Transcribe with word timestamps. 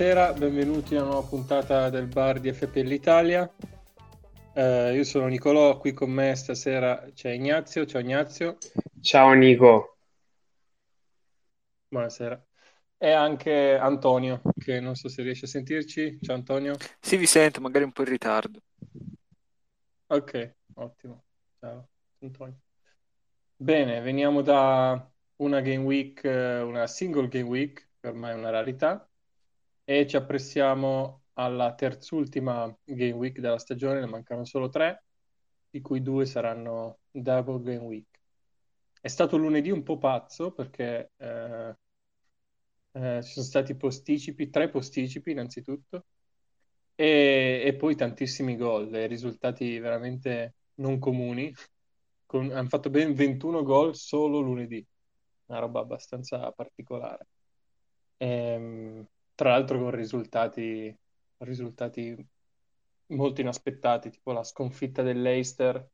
Buonasera, 0.00 0.32
benvenuti 0.32 0.96
a 0.96 1.02
una 1.02 1.10
nuova 1.10 1.28
puntata 1.28 1.90
del 1.90 2.06
bar 2.06 2.40
di 2.40 2.50
FPL 2.50 2.90
Italia. 2.90 3.54
Eh, 4.54 4.94
io 4.94 5.04
sono 5.04 5.26
Nicolò, 5.26 5.76
qui 5.76 5.92
con 5.92 6.10
me 6.10 6.34
stasera 6.36 7.10
c'è 7.12 7.32
Ignazio. 7.32 7.84
Ciao 7.84 8.00
Ignazio. 8.00 8.56
Ciao 9.02 9.32
Nico. 9.34 9.98
Buonasera. 11.88 12.42
E 12.96 13.10
anche 13.10 13.76
Antonio, 13.76 14.40
che 14.56 14.80
non 14.80 14.94
so 14.94 15.10
se 15.10 15.20
riesce 15.20 15.44
a 15.44 15.48
sentirci. 15.48 16.18
Ciao 16.22 16.34
Antonio. 16.34 16.76
Sì, 16.98 17.18
vi 17.18 17.26
sento, 17.26 17.60
magari 17.60 17.84
un 17.84 17.92
po' 17.92 18.00
in 18.00 18.08
ritardo. 18.08 18.58
Ok, 20.06 20.54
ottimo. 20.76 21.24
Ciao 21.58 21.90
Antonio. 22.20 22.58
Bene, 23.54 24.00
veniamo 24.00 24.40
da 24.40 25.12
una 25.36 25.60
game 25.60 25.84
week, 25.84 26.24
eh, 26.24 26.62
una 26.62 26.86
single 26.86 27.28
game 27.28 27.46
week, 27.46 27.90
che 28.00 28.08
ormai 28.08 28.30
è 28.30 28.34
una 28.34 28.48
rarità, 28.48 29.04
e 29.90 30.06
ci 30.06 30.14
apprestiamo 30.14 31.22
alla 31.32 31.74
terzultima 31.74 32.72
game 32.84 33.10
week 33.10 33.40
della 33.40 33.58
stagione, 33.58 33.98
ne 33.98 34.06
mancano 34.06 34.44
solo 34.44 34.68
tre, 34.68 35.02
di 35.68 35.80
cui 35.80 36.00
due 36.00 36.26
saranno 36.26 37.00
double 37.10 37.60
game 37.60 37.84
week. 37.84 38.20
È 39.00 39.08
stato 39.08 39.36
lunedì 39.36 39.72
un 39.72 39.82
po' 39.82 39.98
pazzo 39.98 40.52
perché 40.52 41.10
eh, 41.16 41.74
eh, 42.92 43.20
ci 43.24 43.32
sono 43.32 43.44
stati 43.44 43.74
posticipi, 43.74 44.48
tre 44.48 44.68
posticipi 44.70 45.32
innanzitutto, 45.32 46.04
e, 46.94 47.62
e 47.64 47.74
poi 47.74 47.96
tantissimi 47.96 48.56
gol, 48.56 48.94
e 48.94 49.06
risultati 49.08 49.76
veramente 49.80 50.54
non 50.74 51.00
comuni. 51.00 51.52
Con, 52.26 52.52
hanno 52.52 52.68
fatto 52.68 52.90
ben 52.90 53.12
21 53.14 53.64
gol 53.64 53.96
solo 53.96 54.38
lunedì, 54.38 54.86
una 55.46 55.58
roba 55.58 55.80
abbastanza 55.80 56.52
particolare. 56.52 57.26
Ehm, 58.18 59.04
tra 59.40 59.52
l'altro 59.52 59.78
con 59.78 59.90
risultati, 59.92 60.94
risultati 61.38 62.14
molto 63.06 63.40
inaspettati, 63.40 64.10
tipo 64.10 64.32
la 64.32 64.44
sconfitta 64.44 65.00
dell'Eister, 65.00 65.88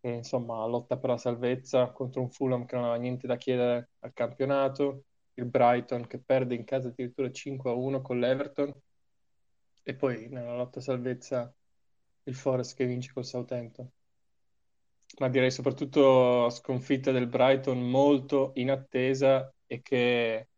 che 0.00 0.08
insomma 0.08 0.64
lotta 0.66 0.96
per 0.96 1.10
la 1.10 1.16
salvezza 1.16 1.90
contro 1.90 2.20
un 2.20 2.30
Fulham 2.30 2.66
che 2.66 2.76
non 2.76 2.84
aveva 2.84 3.00
niente 3.00 3.26
da 3.26 3.36
chiedere 3.36 3.90
al 3.98 4.12
campionato, 4.12 5.02
il 5.34 5.46
Brighton 5.46 6.06
che 6.06 6.20
perde 6.20 6.54
in 6.54 6.62
casa 6.62 6.86
addirittura 6.86 7.28
5-1 7.28 8.02
con 8.02 8.20
l'Everton, 8.20 8.72
e 9.82 9.94
poi 9.96 10.28
nella 10.28 10.54
lotta 10.54 10.80
salvezza 10.80 11.52
il 12.22 12.34
Forest 12.36 12.76
che 12.76 12.86
vince 12.86 13.12
col 13.12 13.24
Southampton. 13.24 13.90
Ma 15.18 15.28
direi 15.28 15.50
soprattutto 15.50 16.48
sconfitta 16.50 17.10
del 17.10 17.26
Brighton 17.26 17.82
molto 17.82 18.52
inattesa 18.54 19.52
e 19.66 19.82
che 19.82 20.49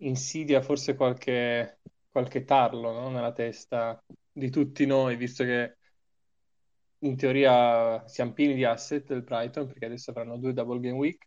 insidia 0.00 0.62
forse 0.62 0.94
qualche, 0.94 1.80
qualche 2.10 2.44
tarlo 2.44 2.92
no? 2.92 3.10
nella 3.10 3.32
testa 3.32 4.02
di 4.32 4.50
tutti 4.50 4.86
noi, 4.86 5.16
visto 5.16 5.44
che 5.44 5.76
in 7.02 7.16
teoria 7.16 8.06
siamo 8.06 8.32
pieni 8.32 8.54
di 8.54 8.64
asset 8.64 9.06
del 9.06 9.22
Brighton, 9.22 9.66
perché 9.66 9.86
adesso 9.86 10.10
avranno 10.10 10.36
due 10.36 10.52
double 10.52 10.80
game 10.80 10.96
week, 10.96 11.26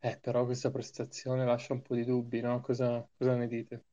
eh, 0.00 0.18
però 0.20 0.44
questa 0.44 0.70
prestazione 0.70 1.44
lascia 1.44 1.72
un 1.72 1.82
po' 1.82 1.94
di 1.94 2.04
dubbi, 2.04 2.40
no? 2.40 2.60
Cosa, 2.60 3.06
cosa 3.16 3.34
ne 3.36 3.46
dite? 3.46 3.84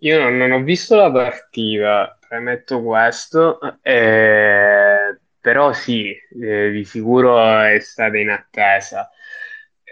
Io 0.00 0.20
non, 0.20 0.36
non 0.36 0.52
ho 0.52 0.62
visto 0.62 0.94
la 0.94 1.10
partita, 1.10 2.18
premetto 2.20 2.82
questo, 2.82 3.58
eh, 3.80 5.18
però 5.40 5.72
sì, 5.72 6.10
eh, 6.10 6.70
di 6.70 6.84
sicuro 6.84 7.40
è 7.62 7.78
stata 7.80 8.18
in 8.18 8.28
attesa. 8.28 9.10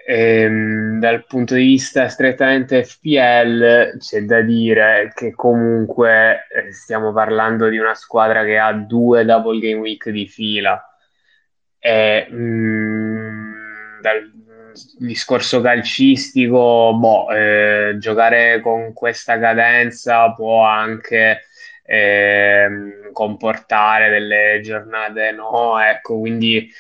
Ehm, 0.07 0.99
dal 1.01 1.25
punto 1.25 1.55
di 1.55 1.63
vista 1.63 2.09
strettamente 2.09 2.85
FPL 2.85 3.97
c'è 3.99 4.21
da 4.23 4.43
dire 4.43 5.11
che 5.15 5.33
comunque 5.33 6.47
eh, 6.49 6.73
stiamo 6.73 7.13
parlando 7.13 7.69
di 7.69 7.79
una 7.79 7.95
squadra 7.95 8.45
che 8.45 8.59
ha 8.59 8.73
due 8.73 9.25
double 9.25 9.59
game 9.61 9.81
week 9.81 10.11
di 10.11 10.27
fila. 10.27 10.79
E 11.79 12.27
mh, 12.31 14.01
dal 14.03 14.31
discorso 14.99 15.61
calcistico 15.61 16.95
boh, 16.99 17.31
eh, 17.31 17.97
giocare 17.99 18.61
con 18.61 18.93
questa 18.93 19.39
cadenza 19.39 20.33
può 20.33 20.65
anche 20.65 21.45
eh, 21.85 23.11
comportare 23.13 24.11
delle 24.11 24.61
giornate 24.63 25.33
no, 25.33 25.79
ecco, 25.81 26.19
quindi 26.19 26.71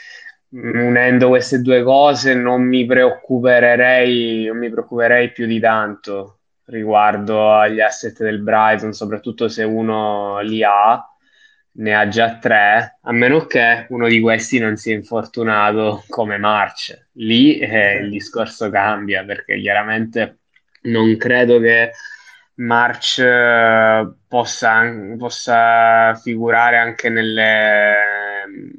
unendo 0.55 1.29
queste 1.29 1.61
due 1.61 1.83
cose 1.83 2.35
non 2.35 2.63
mi 2.63 2.87
preoccuperei, 2.87 4.47
non 4.47 4.59
mi 4.59 4.71
preoccuperei 4.71 5.33
più 5.33 5.47
di 5.47 5.59
tanto 5.59 6.39
riguardo 6.67 7.53
agli 7.53 7.81
asset 7.81 8.23
del 8.23 8.41
Brighton, 8.41 8.93
soprattutto 8.93 9.49
se 9.49 9.65
uno 9.65 10.41
li 10.41 10.63
ha, 10.63 11.05
ne 11.77 11.95
ha 11.95 12.09
già 12.09 12.39
tre, 12.39 12.99
a 13.03 13.13
meno 13.13 13.47
che 13.47 13.87
uno 13.91 14.07
di 14.07 14.21
questi 14.21 14.59
non 14.59 14.77
sia 14.77 14.95
infortunato 14.95 16.05
come 16.09 16.39
March. 16.39 17.09
Lì 17.15 17.59
eh, 17.59 17.97
il 17.99 18.11
discorso 18.11 18.71
cambia 18.71 19.25
perché 19.25 19.59
chiaramente 19.61 20.39
non 20.83 21.17
credo 21.17 21.59
che 21.59 21.91
March 22.57 23.19
eh, 23.19 24.09
possa, 24.29 24.83
possa 25.19 26.15
figurare 26.15 26.79
anche 26.79 27.09
nelle, 27.09 28.14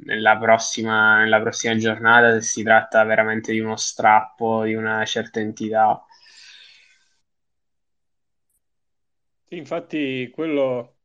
nella, 0.05 0.37
prossima, 0.37 1.19
nella 1.19 1.41
prossima 1.41 1.75
giornata 1.75 2.33
se 2.33 2.41
si 2.41 2.63
tratta 2.63 3.03
veramente 3.03 3.51
di 3.51 3.59
uno 3.59 3.75
strappo 3.75 4.63
di 4.63 4.73
una 4.73 5.03
certa 5.05 5.39
entità. 5.39 6.03
Sì, 9.47 9.57
infatti 9.57 10.29
quello, 10.31 10.97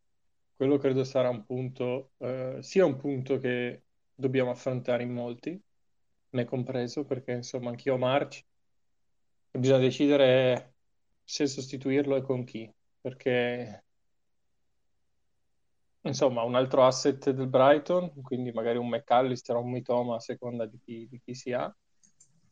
quello 0.57 0.79
credo 0.79 1.05
sarà 1.05 1.29
un 1.29 1.45
punto, 1.45 2.13
eh, 2.19 2.59
sia 2.63 2.85
un 2.87 2.97
punto 2.97 3.39
che 3.39 3.85
dobbiamo 4.15 4.51
affrontare 4.51 5.03
in 5.03 5.13
molti, 5.13 5.61
me 6.31 6.45
compreso, 6.45 7.05
perché 7.05 7.33
insomma 7.33 7.71
anch'io 7.71 7.97
March, 7.99 8.45
bisogna 9.53 9.79
decidere 9.79 10.75
se 11.25 11.47
sostituirlo 11.47 12.17
e 12.17 12.23
con 12.23 12.45
chi, 12.45 12.73
perché 13.01 13.85
insomma 16.03 16.43
un 16.43 16.55
altro 16.55 16.85
asset 16.85 17.31
del 17.31 17.49
Brighton, 17.49 18.13
quindi 18.23 18.53
magari 18.53 18.79
un 18.79 18.89
McAllister 18.89 19.57
o 19.57 19.61
un 19.61 19.71
Mitoma 19.71 20.17
a 20.17 20.21
seconda 20.21 20.67
di 20.67 20.79
chi, 20.79 21.07
di 21.09 21.21
chi 21.25 21.35
si 21.35 21.53
ha, 21.53 21.75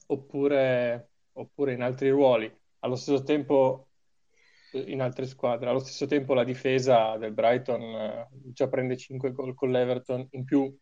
oppure, 0.06 1.10
oppure 1.32 1.72
in 1.72 1.82
altri 1.82 2.10
ruoli. 2.10 2.52
Allo 2.80 2.96
stesso 2.96 3.22
tempo 3.22 3.88
in 4.72 5.00
altre 5.00 5.26
squadre. 5.26 5.68
Allo 5.68 5.78
stesso 5.78 6.06
tempo 6.06 6.34
la 6.34 6.44
difesa 6.44 7.16
del 7.16 7.32
Brighton 7.32 7.80
eh, 7.82 8.28
già 8.52 8.68
prende 8.68 8.96
5 8.96 9.32
gol 9.32 9.54
con 9.54 9.70
l'Everton. 9.70 10.26
In 10.32 10.44
più 10.44 10.76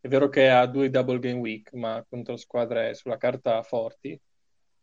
è 0.00 0.08
vero 0.08 0.28
che 0.28 0.48
ha 0.48 0.66
due 0.66 0.90
double 0.90 1.18
game 1.18 1.40
week, 1.40 1.72
ma 1.74 2.04
contro 2.08 2.36
squadre 2.36 2.94
sulla 2.94 3.18
carta 3.18 3.62
forti 3.62 4.18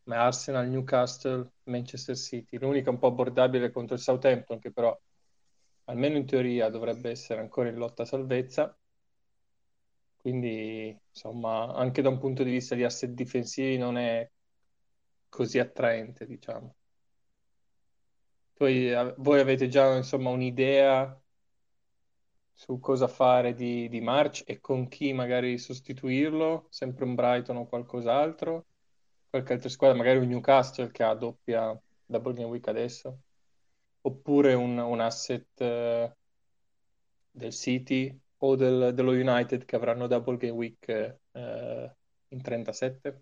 ma 0.08 0.24
Arsenal, 0.26 0.68
Newcastle, 0.68 1.52
Manchester 1.64 2.16
City. 2.16 2.58
L'unica 2.58 2.90
un 2.90 2.98
po' 2.98 3.08
abbordabile 3.08 3.72
contro 3.72 3.96
il 3.96 4.02
Southampton, 4.02 4.60
che 4.60 4.72
però 4.72 4.98
almeno 5.88 6.18
in 6.18 6.26
teoria 6.26 6.70
dovrebbe 6.70 7.10
essere 7.10 7.42
ancora 7.42 7.70
in 7.70 7.76
lotta 7.76 8.04
a 8.04 8.06
salvezza. 8.06 8.78
Quindi, 10.18 10.98
insomma, 11.10 11.74
anche 11.74 12.02
da 12.02 12.10
un 12.10 12.20
punto 12.20 12.44
di 12.44 12.52
vista 12.52 12.76
di 12.76 12.84
asset 12.84 13.12
difensivi 13.12 13.78
non 13.78 13.98
è 13.98 14.30
così 15.30 15.60
attraente, 15.60 16.26
diciamo. 16.26 16.76
Poi 18.54 18.92
voi 19.18 19.40
avete 19.40 19.68
già, 19.68 19.96
insomma, 19.96 20.30
un'idea 20.32 21.22
su 22.54 22.80
cosa 22.80 23.08
fare 23.08 23.54
di, 23.54 23.88
di 23.88 24.02
March 24.02 24.44
e 24.46 24.60
con 24.60 24.88
chi 24.88 25.14
magari 25.14 25.58
sostituirlo? 25.58 26.68
Sempre 26.70 27.06
un 27.06 27.16
Brighton 27.16 27.58
o 27.58 27.68
qualcos'altro? 27.68 28.66
qualche 29.30 29.54
altra 29.54 29.70
squadra, 29.70 29.98
magari 29.98 30.20
un 30.20 30.28
Newcastle 30.28 30.92
che 30.92 31.04
ha 31.04 31.14
doppia 31.14 31.80
double 32.06 32.34
game 32.34 32.50
week 32.50 32.68
adesso, 32.68 33.20
oppure 34.08 34.54
un, 34.54 34.78
un 34.78 35.00
asset 35.02 35.46
uh, 35.60 36.12
del 37.30 37.52
City 37.52 38.18
o 38.38 38.56
del, 38.56 38.94
dello 38.94 39.12
United 39.12 39.66
che 39.66 39.76
avranno 39.76 40.08
double 40.08 40.38
game 40.38 40.54
week 40.54 41.18
uh, 41.32 41.92
in 42.30 42.42
37. 42.42 43.22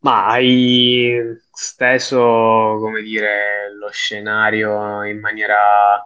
Ma 0.00 0.26
hai 0.26 1.16
steso, 1.50 2.18
come 2.18 3.00
dire, 3.00 3.74
lo 3.78 3.88
scenario 3.90 5.02
in 5.04 5.18
maniera 5.18 6.04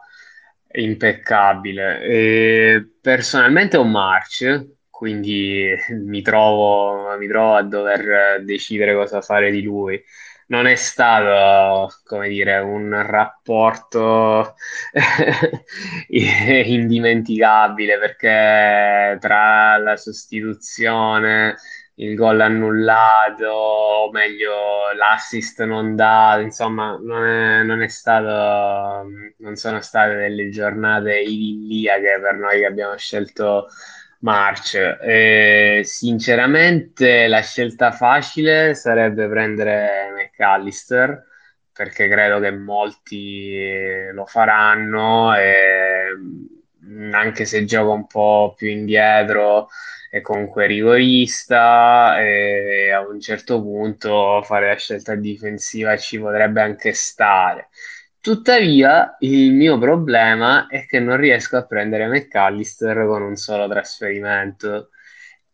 impeccabile. 0.72 2.00
E 2.02 2.90
personalmente 3.00 3.76
ho 3.76 3.82
March, 3.82 4.68
quindi 4.88 5.74
mi 5.90 6.22
trovo, 6.22 7.16
mi 7.18 7.26
trovo 7.26 7.54
a 7.56 7.62
dover 7.62 8.44
decidere 8.44 8.94
cosa 8.94 9.20
fare 9.20 9.50
di 9.50 9.62
lui. 9.62 10.00
Non 10.50 10.66
è 10.66 10.76
stato, 10.76 11.92
come 12.04 12.28
dire, 12.28 12.58
un 12.60 13.02
rapporto 13.06 14.54
indimenticabile 16.08 17.98
perché 17.98 19.18
tra 19.20 19.76
la 19.76 19.96
sostituzione, 19.96 21.56
il 21.96 22.14
gol 22.14 22.40
annullato, 22.40 23.46
o 23.46 24.10
meglio, 24.10 24.90
l'assist 24.96 25.62
non 25.64 25.94
dato, 25.94 26.40
insomma, 26.40 26.98
non 26.98 27.26
è, 27.26 27.62
non 27.64 27.82
è 27.82 27.88
stato, 27.88 29.06
non 29.38 29.56
sono 29.56 29.82
state 29.82 30.14
delle 30.14 30.48
giornate 30.48 31.18
idilliache 31.18 32.20
per 32.22 32.36
noi 32.36 32.60
che 32.60 32.66
abbiamo 32.66 32.96
scelto 32.96 33.68
March. 34.20 34.74
E, 35.00 35.82
sinceramente, 35.84 37.26
la 37.28 37.40
scelta 37.40 37.92
facile 37.92 38.74
sarebbe 38.74 39.28
prendere 39.28 40.10
McAllister, 40.14 41.24
perché 41.72 42.08
credo 42.08 42.40
che 42.40 42.50
molti 42.50 44.10
lo 44.12 44.26
faranno, 44.26 45.34
e, 45.36 46.08
anche 47.12 47.44
se 47.44 47.64
gioca 47.64 47.92
un 47.92 48.06
po' 48.06 48.54
più 48.56 48.68
indietro 48.68 49.68
è 50.10 50.20
comunque 50.22 50.66
rigorista 50.66 52.18
e 52.20 52.90
a 52.90 53.00
un 53.06 53.20
certo 53.20 53.60
punto 53.60 54.42
fare 54.42 54.68
la 54.68 54.76
scelta 54.76 55.14
difensiva 55.14 55.96
ci 55.98 56.18
potrebbe 56.18 56.62
anche 56.62 56.92
stare. 56.94 57.68
Tuttavia, 58.20 59.16
il 59.20 59.52
mio 59.52 59.78
problema 59.78 60.66
è 60.66 60.86
che 60.86 60.98
non 61.00 61.16
riesco 61.16 61.56
a 61.56 61.64
prendere 61.66 62.06
McAllister 62.08 63.06
con 63.06 63.22
un 63.22 63.36
solo 63.36 63.68
trasferimento. 63.68 64.90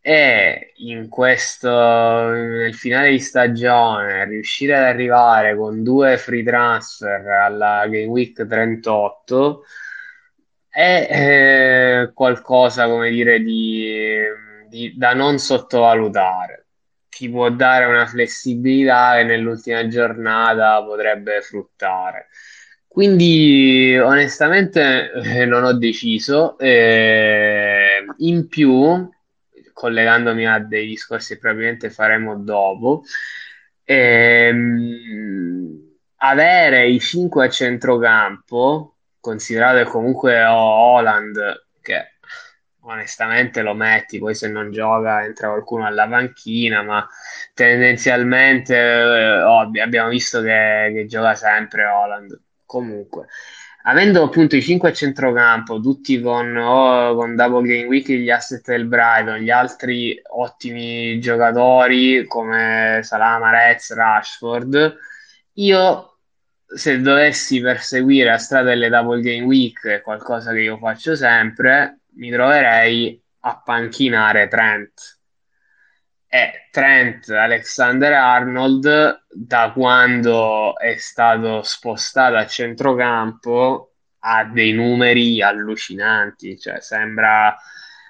E 0.01 0.73
in 0.77 1.07
questo, 1.09 1.69
nel 1.69 2.73
finale 2.75 3.11
di 3.11 3.19
stagione, 3.19 4.25
riuscire 4.25 4.75
ad 4.77 4.83
arrivare 4.83 5.55
con 5.55 5.83
due 5.83 6.17
free 6.17 6.43
transfer 6.43 7.25
alla 7.27 7.87
Game 7.87 8.05
Week 8.07 8.45
38 8.45 9.63
è 10.69 11.07
eh, 12.07 12.11
qualcosa, 12.13 12.87
come 12.87 13.09
dire, 13.09 13.39
di, 13.41 14.21
di- 14.67 14.93
da 14.97 15.13
non 15.13 15.37
sottovalutare. 15.39 16.67
Ti 17.09 17.29
può 17.29 17.49
dare 17.49 17.85
una 17.85 18.05
flessibilità 18.05 19.15
che 19.15 19.23
nell'ultima 19.23 19.87
giornata 19.87 20.83
potrebbe 20.83 21.41
fruttare. 21.41 22.27
Quindi, 22.95 23.97
onestamente, 23.97 25.11
eh, 25.11 25.45
non 25.45 25.65
ho 25.65 25.73
deciso. 25.73 26.57
Eh, 26.57 28.05
in 28.19 28.47
più, 28.47 29.09
collegandomi 29.73 30.47
a 30.47 30.59
dei 30.59 30.87
discorsi 30.87 31.33
che 31.33 31.39
probabilmente 31.41 31.89
faremo 31.89 32.37
dopo, 32.37 33.03
ehm, 33.83 35.77
avere 36.19 36.87
i 36.87 36.97
5 37.01 37.45
a 37.45 37.49
centrocampo, 37.49 38.95
considerato 39.19 39.83
che 39.83 39.89
comunque 39.89 40.45
ho 40.45 40.55
Holland, 40.55 41.65
che 41.81 42.13
onestamente 42.83 43.61
lo 43.61 43.73
metti, 43.73 44.19
poi 44.19 44.35
se 44.35 44.47
non 44.47 44.71
gioca 44.71 45.25
entra 45.25 45.49
qualcuno 45.49 45.85
alla 45.85 46.07
panchina, 46.07 46.81
ma 46.81 47.05
tendenzialmente 47.53 48.73
eh, 48.77 49.41
oh, 49.41 49.69
abbiamo 49.83 50.07
visto 50.09 50.39
che, 50.41 50.91
che 50.93 51.05
gioca 51.07 51.35
sempre 51.35 51.83
Holland. 51.85 52.39
Comunque, 52.65 53.27
avendo 53.83 54.23
appunto 54.23 54.55
i 54.55 54.61
5 54.61 54.89
a 54.89 54.93
centrocampo, 54.93 55.79
tutti 55.79 56.19
con, 56.19 56.55
oh, 56.57 57.15
con 57.15 57.35
Game 57.35 57.85
Week, 57.85 58.07
gli 58.07 58.29
asset 58.29 58.65
del 58.67 58.85
Brighton, 58.85 59.37
gli 59.39 59.51
altri 59.51 60.19
ottimi 60.31 61.19
giocatori 61.19 62.25
come 62.27 63.01
Salah, 63.03 63.39
Marez, 63.39 63.93
Rashford, 63.93 64.97
io 65.53 66.17
se 66.65 66.99
dovessi 66.99 67.61
perseguire 67.61 68.31
la 68.31 68.37
strada 68.37 68.69
delle 68.69 68.89
Double 68.89 69.21
Game 69.21 69.45
Week, 69.45 70.01
qualcosa 70.01 70.51
che 70.51 70.61
io 70.61 70.77
faccio 70.77 71.15
sempre, 71.15 71.99
mi 72.15 72.31
troverei 72.31 73.21
a 73.41 73.61
panchinare 73.63 74.47
Trent. 74.47 75.14
E 76.35 76.67
Trent 76.69 77.29
Alexander-Arnold, 77.29 79.27
da 79.31 79.71
quando 79.73 80.77
è 80.77 80.97
stato 80.97 81.63
spostato 81.63 82.35
a 82.35 82.45
centrocampo, 82.45 83.93
ha 84.19 84.43
dei 84.43 84.73
numeri 84.73 85.41
allucinanti, 85.41 86.59
cioè 86.59 86.81
sembra, 86.81 87.55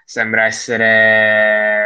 sembra 0.03 0.45
essere, 0.45 1.85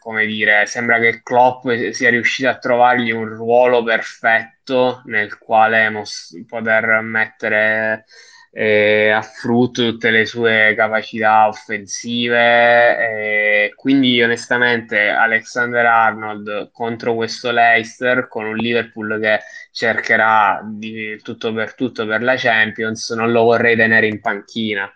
come 0.00 0.26
dire, 0.26 0.66
sembra 0.66 0.98
che 0.98 1.22
Klopp 1.22 1.68
sia 1.92 2.10
riuscito 2.10 2.48
a 2.48 2.58
trovargli 2.58 3.12
un 3.12 3.28
ruolo 3.28 3.84
perfetto 3.84 5.02
nel 5.04 5.38
quale 5.38 5.90
mos- 5.90 6.42
poter 6.44 7.02
mettere 7.02 8.04
eh, 8.50 9.10
a 9.10 9.22
frutto 9.22 9.82
tutte 9.90 10.10
le 10.10 10.26
sue 10.26 10.74
capacità 10.76 11.48
offensive. 11.48 13.66
eh, 13.66 13.74
quindi, 13.74 14.22
onestamente, 14.22 15.08
Alexander 15.08 15.84
Arnold 15.86 16.70
contro 16.72 17.14
questo 17.14 17.50
Leicester 17.50 18.28
con 18.28 18.44
un 18.46 18.56
Liverpool 18.56 19.18
che 19.20 19.40
cercherà 19.72 20.60
di 20.64 21.20
tutto 21.22 21.52
per 21.52 21.74
tutto 21.74 22.06
per 22.06 22.22
la 22.22 22.36
Champions, 22.36 23.10
non 23.10 23.30
lo 23.32 23.42
vorrei 23.44 23.76
tenere 23.76 24.06
in 24.06 24.20
panchina. 24.20 24.90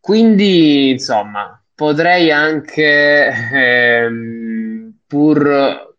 Quindi, 0.00 0.90
insomma, 0.90 1.60
potrei 1.74 2.30
anche, 2.30 3.30
ehm, 3.52 4.98
pur, 5.06 5.91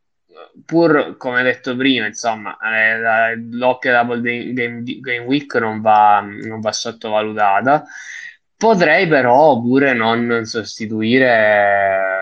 pur 0.65 1.17
come 1.17 1.43
detto 1.43 1.75
prima, 1.75 2.05
insomma, 2.05 2.57
eh, 2.57 3.35
l'occhio 3.51 3.91
Double 3.91 4.21
Game, 4.21 4.83
Game- 4.83 5.25
Week 5.25 5.53
non 5.55 5.81
va, 5.81 6.21
non 6.21 6.59
va 6.59 6.71
sottovalutata. 6.71 7.83
Potrei 8.55 9.07
però 9.07 9.59
pure 9.59 9.93
non 9.93 10.45
sostituire 10.45 12.19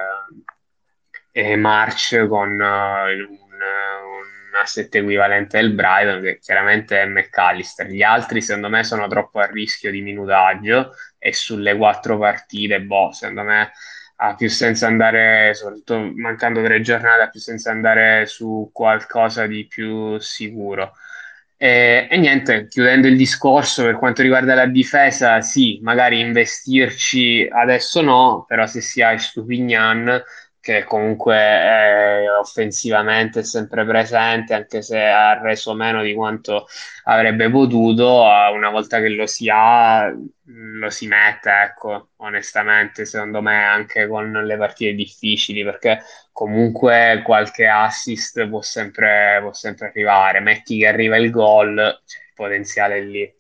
eh, 1.32 1.56
March 1.56 2.28
con 2.28 2.60
eh, 2.60 3.14
un, 3.24 3.28
un 3.30 4.60
asset 4.60 4.94
equivalente 4.96 5.60
del 5.60 5.74
Brighton, 5.74 6.22
che 6.22 6.40
chiaramente 6.40 7.02
è 7.02 7.06
McAllister. 7.06 7.88
Gli 7.88 8.02
altri, 8.02 8.42
secondo 8.42 8.70
me, 8.70 8.84
sono 8.84 9.08
troppo 9.08 9.40
a 9.40 9.46
rischio 9.46 9.92
di 9.92 10.02
minutaggio 10.02 10.94
e 11.20 11.34
sulle 11.34 11.76
quattro 11.76 12.18
partite, 12.18 12.82
boh, 12.82 13.12
secondo 13.12 13.44
me 13.44 13.72
ha 14.24 14.36
più 14.36 14.50
senso 14.50 14.86
andare, 14.86 15.54
soprattutto 15.56 16.12
mancando 16.16 16.62
tre 16.64 16.82
giornate, 16.82 17.24
ha 17.24 17.30
più 17.30 17.40
senso 17.40 17.70
andare 17.70 18.28
su 18.28 18.70
qualcosa 18.72 19.48
di 19.48 19.66
più 19.68 20.20
sicuro. 20.20 20.94
E, 21.58 22.08
e 22.10 22.18
niente, 22.18 22.68
chiudendo 22.68 23.08
il 23.08 23.18
discorso 23.18 23.84
per 23.84 23.98
quanto 23.98 24.22
riguarda 24.22 24.54
la 24.56 24.66
difesa, 24.68 25.42
sì, 25.42 25.80
magari 25.82 26.20
investirci 26.20 27.48
adesso 27.52 28.02
no, 28.02 28.46
però 28.48 28.66
se 28.68 28.82
si 28.82 29.02
ha 29.02 29.18
Stupignan, 29.18 30.22
che 30.62 30.84
comunque 30.86 31.36
è 31.36 32.26
offensivamente 32.40 33.44
sempre 33.44 33.84
presente, 33.86 34.54
anche 34.54 34.82
se 34.82 35.00
ha 35.04 35.42
reso 35.42 35.74
meno 35.74 36.04
di 36.04 36.14
quanto 36.14 36.68
avrebbe 37.06 37.50
potuto, 37.50 38.22
una 38.54 38.70
volta 38.70 39.00
che 39.02 39.10
lo 39.10 39.26
si 39.26 39.50
ha, 39.52 40.08
lo 40.44 40.90
si 40.90 41.08
mette, 41.08 41.50
ecco, 41.50 42.12
onestamente, 42.18 43.06
secondo 43.06 43.42
me 43.42 43.56
anche 43.66 44.08
con 44.08 44.32
le 44.32 44.58
partite 44.58 44.94
difficili, 44.94 45.64
perché 45.64 46.02
comunque 46.32 47.22
qualche 47.26 47.68
assist 47.68 48.48
può 48.48 48.62
sempre, 48.62 49.40
può 49.42 49.54
sempre 49.54 49.88
arrivare. 49.88 50.40
Metti 50.42 50.78
che 50.78 50.88
arriva 50.88 51.18
il 51.18 51.32
gol, 51.32 51.76
c'è 52.06 52.20
il 52.20 52.34
potenziale 52.36 53.02
lì. 53.02 53.36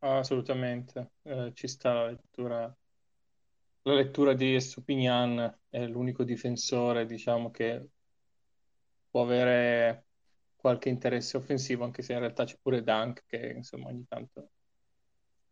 Assolutamente. 0.00 1.12
Eh, 1.22 1.52
ci 1.54 1.66
sta 1.68 1.92
la 1.92 2.06
lettura, 2.06 2.76
la 3.82 3.94
lettura 3.94 4.34
di 4.34 4.54
Estupinian, 4.54 5.58
è 5.68 5.86
l'unico 5.86 6.24
difensore, 6.24 7.06
diciamo, 7.06 7.50
che 7.50 7.88
può 9.10 9.22
avere 9.22 10.06
qualche 10.56 10.88
interesse 10.88 11.36
offensivo, 11.36 11.84
anche 11.84 12.02
se 12.02 12.12
in 12.12 12.20
realtà 12.20 12.44
c'è 12.44 12.58
pure 12.60 12.82
Dunk, 12.82 13.24
che 13.26 13.52
insomma 13.56 13.88
ogni 13.88 14.06
tanto, 14.08 14.50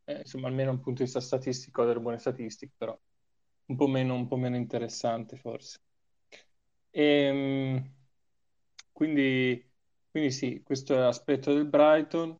eh, 0.04 0.18
insomma, 0.18 0.48
almeno 0.48 0.70
da 0.70 0.76
un 0.76 0.82
punto 0.82 0.98
di 0.98 1.04
vista 1.04 1.20
statistico 1.20 1.82
ha 1.82 1.86
delle 1.86 2.00
buone 2.00 2.18
statistiche, 2.18 2.72
però 2.76 2.98
un 3.66 3.76
po' 3.76 3.86
meno, 3.88 4.14
un 4.14 4.26
po' 4.28 4.36
meno 4.36 4.56
interessante 4.56 5.36
forse. 5.36 5.80
Ehm, 6.90 7.94
quindi, 8.92 9.70
quindi 10.10 10.30
sì, 10.30 10.62
questo 10.62 10.94
è 10.94 10.98
l'aspetto 10.98 11.52
del 11.52 11.66
Brighton. 11.66 12.36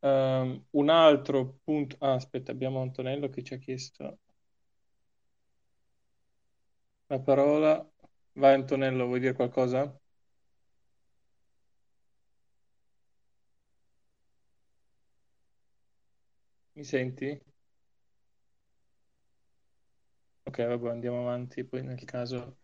Ehm, 0.00 0.66
un 0.70 0.88
altro 0.88 1.58
punto... 1.64 1.96
Ah, 2.00 2.14
aspetta, 2.14 2.52
abbiamo 2.52 2.80
Antonello 2.80 3.28
che 3.28 3.42
ci 3.42 3.54
ha 3.54 3.58
chiesto 3.58 4.18
la 7.08 7.18
parola. 7.20 7.86
Vai 8.34 8.54
Antonello, 8.54 9.06
vuoi 9.06 9.20
dire 9.20 9.32
qualcosa? 9.34 9.92
Mi 16.74 16.84
senti? 16.84 17.38
Ok, 20.44 20.64
vabbè, 20.66 20.88
andiamo 20.88 21.20
avanti, 21.20 21.64
poi 21.64 21.82
nel 21.82 22.02
caso 22.04 22.58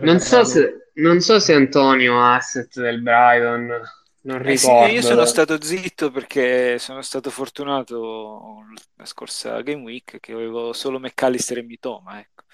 Non 0.00 0.18
so 0.20 0.44
se, 0.44 0.90
non 0.94 1.20
so 1.20 1.38
se 1.38 1.54
Antonio 1.54 2.20
ha 2.20 2.34
asset 2.36 2.80
del 2.80 3.02
Brighton. 3.02 3.80
Non 4.24 4.46
Eh 4.46 4.56
sì, 4.56 4.70
io 4.70 5.02
sono 5.02 5.24
stato 5.24 5.60
zitto 5.62 6.10
perché 6.10 6.78
sono 6.78 7.02
stato 7.02 7.30
fortunato 7.30 8.64
la 8.96 9.04
scorsa 9.04 9.60
Game 9.62 9.82
Week 9.82 10.20
che 10.20 10.32
avevo 10.32 10.72
solo 10.72 10.98
McAllister 10.98 11.58
e 11.58 11.62
Mitoma, 11.62 12.20
ecco. 12.20 12.44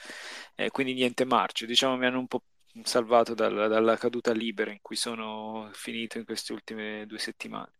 Eh, 0.61 0.71
quindi 0.71 0.93
niente 0.95 1.25
marcio. 1.25 1.67
Diciamo 1.67 1.97
mi 1.97 2.07
hanno 2.07 2.19
un 2.19 2.27
po' 2.27 2.43
salvato 2.83 3.35
dal- 3.35 3.69
dalla 3.69 3.97
caduta 3.97 4.33
libera 4.33 4.73
in 4.73 4.79
cui 4.81 4.97
sono 4.97 5.69
finito 5.73 6.19
in 6.19 6.25
queste 6.25 6.53
ultime 6.53 7.07
due 7.07 7.19
settimane. 7.19 7.73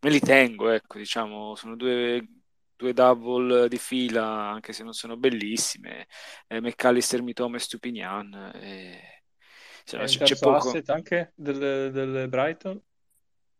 Me 0.00 0.10
li 0.10 0.20
tengo, 0.20 0.68
ecco, 0.70 0.98
diciamo, 0.98 1.54
sono 1.56 1.74
due, 1.76 2.24
due 2.76 2.92
double 2.92 3.68
di 3.68 3.78
fila, 3.78 4.24
anche 4.50 4.72
se 4.72 4.82
non 4.84 4.92
sono 4.92 5.16
bellissime. 5.16 6.06
Eh, 6.46 6.60
McAllister, 6.60 7.22
Mitoma 7.22 7.56
e 7.56 7.60
Stupinian. 7.60 8.32
eh, 8.54 9.22
È 9.94 10.04
insomma, 10.04 10.06
un 10.06 10.14
c- 10.14 10.20
c'è 10.22 10.38
terzo 10.38 10.38
poco. 10.38 10.80
asset 10.80 10.88
anche 10.90 11.32
del, 11.34 11.90
del 11.90 12.28
Brighton 12.28 12.80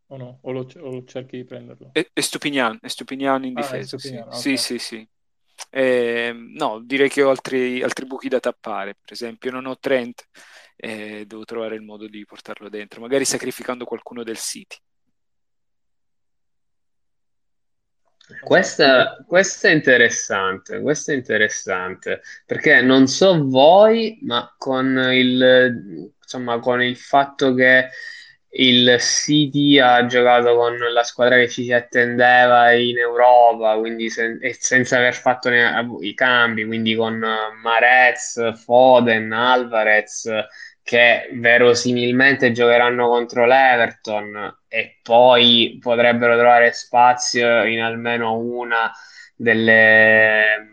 o 0.07 0.17
no? 0.17 0.39
O 0.43 0.51
lo, 0.51 0.67
o 0.81 1.03
cerchi 1.05 1.37
di 1.37 1.45
prenderlo? 1.45 1.97
E, 1.99 2.01
e 2.19 2.21
Stupinian, 2.21 2.75
e 2.81 2.89
Stupinian 2.89 3.43
in 3.43 3.53
Ah, 3.53 3.75
è 3.75 3.81
difesa, 3.81 3.97
sì, 3.97 4.23
Stupinian, 4.23 4.29
sì, 4.29 4.55
sì, 4.57 4.77
sì. 4.79 5.05
Ehm, 5.71 6.53
no, 6.55 6.81
direi 6.83 7.09
che 7.09 7.23
ho 7.23 7.29
altri, 7.29 7.81
altri 7.81 8.05
buchi 8.05 8.29
da 8.29 8.39
tappare. 8.39 8.95
Per 8.99 9.11
esempio, 9.11 9.51
non 9.51 9.65
ho 9.65 9.77
Trent, 9.77 10.27
e 10.75 11.25
devo 11.25 11.43
trovare 11.43 11.75
il 11.75 11.81
modo 11.81 12.07
di 12.07 12.23
portarlo 12.25 12.69
dentro, 12.69 13.01
magari 13.01 13.25
sacrificando 13.25 13.85
qualcuno 13.85 14.23
del 14.23 14.37
City. 14.37 14.77
Questa, 18.41 19.23
questa 19.25 19.69
è 19.69 19.71
interessante, 19.71 20.81
questa 20.81 21.13
è 21.13 21.15
interessante, 21.15 22.21
perché 22.45 22.81
non 22.81 23.07
so 23.07 23.47
voi, 23.47 24.19
ma 24.23 24.53
con 24.57 24.97
il, 25.13 26.11
insomma, 26.21 26.59
con 26.59 26.81
il 26.81 26.97
fatto 26.97 27.53
che 27.53 27.87
il 28.59 28.97
City 28.99 29.79
ha 29.79 30.05
giocato 30.05 30.55
con 30.55 30.77
la 30.93 31.03
squadra 31.03 31.35
che 31.37 31.47
ci 31.49 31.63
si 31.63 31.71
attendeva 31.73 32.71
in 32.73 32.97
Europa, 32.97 33.77
quindi 33.77 34.09
sen- 34.09 34.39
senza 34.59 34.97
aver 34.97 35.13
fatto 35.13 35.49
ne- 35.49 35.85
i 36.01 36.13
cambi, 36.13 36.65
quindi 36.65 36.95
con 36.95 37.19
Mahrez, 37.61 38.53
Foden, 38.63 39.31
Alvarez, 39.31 40.29
che 40.83 41.29
verosimilmente 41.33 42.51
giocheranno 42.51 43.07
contro 43.07 43.45
l'Everton 43.45 44.57
e 44.67 44.99
poi 45.03 45.77
potrebbero 45.81 46.37
trovare 46.37 46.71
spazio 46.71 47.63
in 47.65 47.81
almeno 47.81 48.37
una 48.37 48.91
delle, 49.35 50.69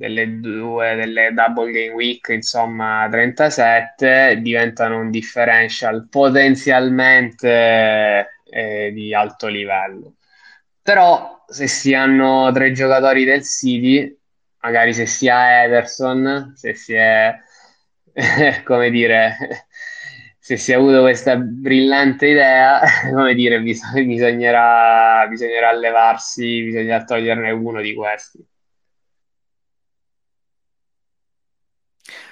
delle 0.00 0.40
due 0.40 0.94
delle 0.96 1.32
double 1.34 1.70
game 1.70 1.92
week, 1.92 2.28
insomma 2.30 3.06
37, 3.10 4.38
diventano 4.40 4.98
un 4.98 5.10
differential 5.10 6.08
potenzialmente 6.08 8.38
eh, 8.48 8.90
di 8.94 9.14
alto 9.14 9.46
livello. 9.48 10.14
Però 10.82 11.44
se 11.46 11.66
si 11.66 11.92
hanno 11.92 12.50
tre 12.52 12.72
giocatori 12.72 13.24
del 13.24 13.44
City, 13.44 14.16
magari 14.62 14.94
se 14.94 15.04
si 15.04 15.28
ha 15.28 15.64
Ederson, 15.64 16.52
se 16.56 16.74
si 16.74 16.94
è, 16.94 17.36
come 18.64 18.88
dire, 18.90 19.36
se 20.38 20.56
si 20.56 20.72
è 20.72 20.76
avuto 20.76 21.02
questa 21.02 21.36
brillante 21.36 22.26
idea, 22.28 22.80
come 23.12 23.34
dire, 23.34 23.60
bis- 23.60 23.92
bisognerà, 23.92 25.26
bisognerà 25.28 25.72
levarsi, 25.72 26.62
bisognerà 26.64 27.04
toglierne 27.04 27.50
uno 27.50 27.82
di 27.82 27.92
questi. 27.94 28.42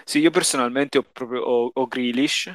Sì, 0.08 0.20
io 0.20 0.30
personalmente 0.30 0.96
ho 0.98 1.02
proprio 1.02 1.42
ho, 1.42 1.70
ho 1.74 1.86
Grealish, 1.86 2.50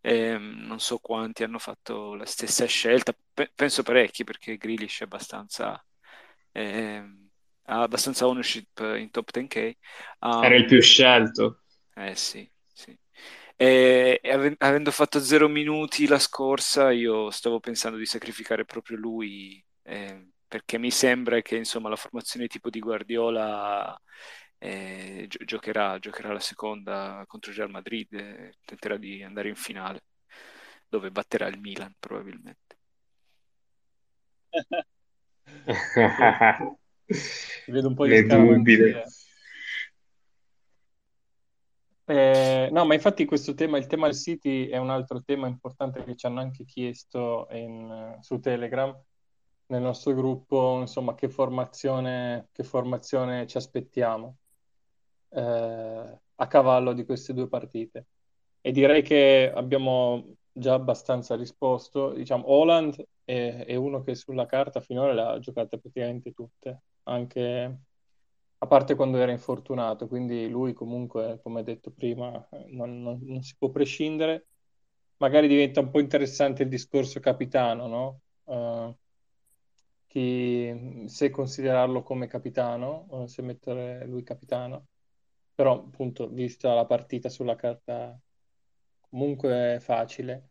ehm, 0.00 0.64
non 0.66 0.80
so 0.80 0.98
quanti 0.98 1.44
hanno 1.44 1.58
fatto 1.60 2.14
la 2.14 2.26
stessa 2.26 2.66
scelta, 2.66 3.14
Pe- 3.32 3.52
penso 3.54 3.82
parecchi 3.84 4.24
perché 4.24 4.56
Grealish 4.56 5.00
è 5.02 5.04
abbastanza, 5.04 5.84
ehm, 6.52 7.28
ha 7.64 7.82
abbastanza 7.82 8.26
ownership 8.26 8.78
in 8.98 9.10
top 9.10 9.30
10K. 9.30 9.76
Era 10.38 10.54
il 10.54 10.66
più 10.66 10.80
Um, 10.80 10.80
scelto. 10.80 11.62
eh 11.94 12.14
sì, 12.16 12.50
sì. 12.72 12.96
E, 13.56 14.20
e 14.22 14.30
ave- 14.32 14.54
avendo 14.58 14.90
fatto 14.90 15.20
zero 15.20 15.48
minuti 15.48 16.06
la 16.06 16.18
scorsa, 16.18 16.90
io 16.90 17.30
stavo 17.30 17.60
pensando 17.60 17.96
di 17.98 18.06
sacrificare 18.06 18.64
proprio 18.64 18.96
lui, 18.96 19.64
eh, 19.82 20.30
perché 20.46 20.78
mi 20.78 20.90
sembra 20.90 21.40
che 21.42 21.56
insomma 21.56 21.88
la 21.88 21.96
formazione 21.96 22.46
tipo 22.48 22.68
di 22.70 22.80
Guardiola 22.80 23.96
eh, 24.64 25.26
gio- 25.28 25.44
giocherà, 25.44 25.98
giocherà 25.98 26.32
la 26.32 26.40
seconda 26.40 27.22
contro 27.26 27.50
il 27.50 27.58
Real 27.58 27.70
Madrid, 27.70 28.10
e 28.14 28.54
tenterà 28.64 28.96
di 28.96 29.22
andare 29.22 29.50
in 29.50 29.56
finale, 29.56 30.04
dove 30.88 31.10
batterà 31.10 31.48
il 31.48 31.60
Milan 31.60 31.94
probabilmente. 31.98 32.78
Vede 37.66 37.86
un 37.86 37.94
po' 37.94 38.06
di 38.06 38.16
scaramanzia. 38.16 39.04
Eh, 42.06 42.68
no, 42.70 42.84
ma 42.86 42.94
infatti 42.94 43.26
questo 43.26 43.52
tema, 43.52 43.76
il 43.76 43.86
tema 43.86 44.06
del 44.06 44.16
City 44.16 44.68
è 44.68 44.78
un 44.78 44.88
altro 44.88 45.22
tema 45.22 45.46
importante 45.46 46.02
che 46.04 46.16
ci 46.16 46.24
hanno 46.24 46.40
anche 46.40 46.64
chiesto 46.64 47.48
in- 47.50 48.16
su 48.20 48.40
Telegram, 48.40 48.98
nel 49.66 49.82
nostro 49.82 50.14
gruppo, 50.14 50.80
insomma, 50.80 51.14
che 51.14 51.28
formazione, 51.28 52.48
che 52.52 52.62
formazione 52.62 53.46
ci 53.46 53.58
aspettiamo 53.58 54.38
eh, 55.34 56.18
a 56.36 56.46
cavallo 56.46 56.92
di 56.92 57.04
queste 57.04 57.32
due 57.34 57.48
partite. 57.48 58.06
E 58.60 58.72
direi 58.72 59.02
che 59.02 59.50
abbiamo 59.54 60.36
già 60.52 60.74
abbastanza 60.74 61.36
risposto. 61.36 62.12
Diciamo, 62.12 62.46
Haaland 62.46 63.04
è, 63.24 63.64
è 63.66 63.74
uno 63.76 64.02
che 64.02 64.14
sulla 64.14 64.46
carta 64.46 64.80
finora 64.80 65.12
le 65.12 65.20
ha 65.22 65.38
giocate 65.38 65.78
praticamente 65.78 66.32
tutte, 66.32 66.82
anche 67.04 67.78
a 68.58 68.66
parte 68.66 68.94
quando 68.94 69.18
era 69.18 69.30
infortunato, 69.32 70.06
quindi 70.08 70.48
lui 70.48 70.72
comunque, 70.72 71.38
come 71.42 71.62
detto 71.62 71.90
prima, 71.90 72.48
eh, 72.50 72.64
non, 72.70 73.02
non- 73.02 73.20
non 73.22 73.42
si 73.42 73.54
può 73.58 73.70
prescindere. 73.70 74.46
Magari 75.18 75.48
diventa 75.48 75.80
un 75.80 75.90
po' 75.90 76.00
interessante 76.00 76.62
il 76.62 76.68
discorso 76.68 77.20
capitano, 77.20 77.86
no? 77.86 78.20
Eh, 78.46 78.96
chi- 80.08 81.04
se 81.08 81.30
considerarlo 81.30 82.02
come 82.02 82.26
capitano, 82.26 83.06
o 83.10 83.26
se 83.26 83.42
mettere 83.42 84.06
lui 84.06 84.22
capitano. 84.22 84.86
Però, 85.54 85.74
appunto, 85.74 86.28
vista 86.28 86.74
la 86.74 86.84
partita 86.84 87.28
sulla 87.28 87.54
carta 87.54 88.18
comunque 89.08 89.78
facile, 89.80 90.48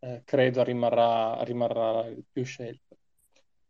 eh, 0.00 0.22
credo 0.24 0.64
rimarrà, 0.64 1.42
rimarrà 1.44 2.06
il 2.06 2.24
più 2.30 2.44
scelto. 2.44 2.96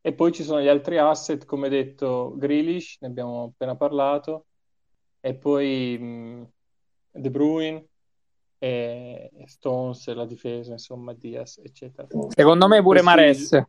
E 0.01 0.15
poi 0.15 0.33
ci 0.33 0.43
sono 0.43 0.63
gli 0.63 0.69
altri 0.69 0.99
asset, 0.99 1.45
come 1.45 1.69
detto, 1.69 2.35
Grealish, 2.37 2.99
ne 3.01 3.09
abbiamo 3.09 3.45
appena 3.45 3.77
parlato, 3.77 4.47
e 5.21 5.35
poi 5.35 5.99
mh, 5.99 6.51
De 7.11 7.31
Bruyne, 7.31 7.87
e 8.59 9.31
Stones, 9.45 10.07
la 10.15 10.25
difesa, 10.25 10.73
insomma, 10.73 11.13
Diaz, 11.13 11.59
eccetera. 11.59 12.09
Secondo 12.29 12.69
me 12.69 12.81
pure 12.81 13.03
Questi... 13.03 13.05
Mares. 13.05 13.65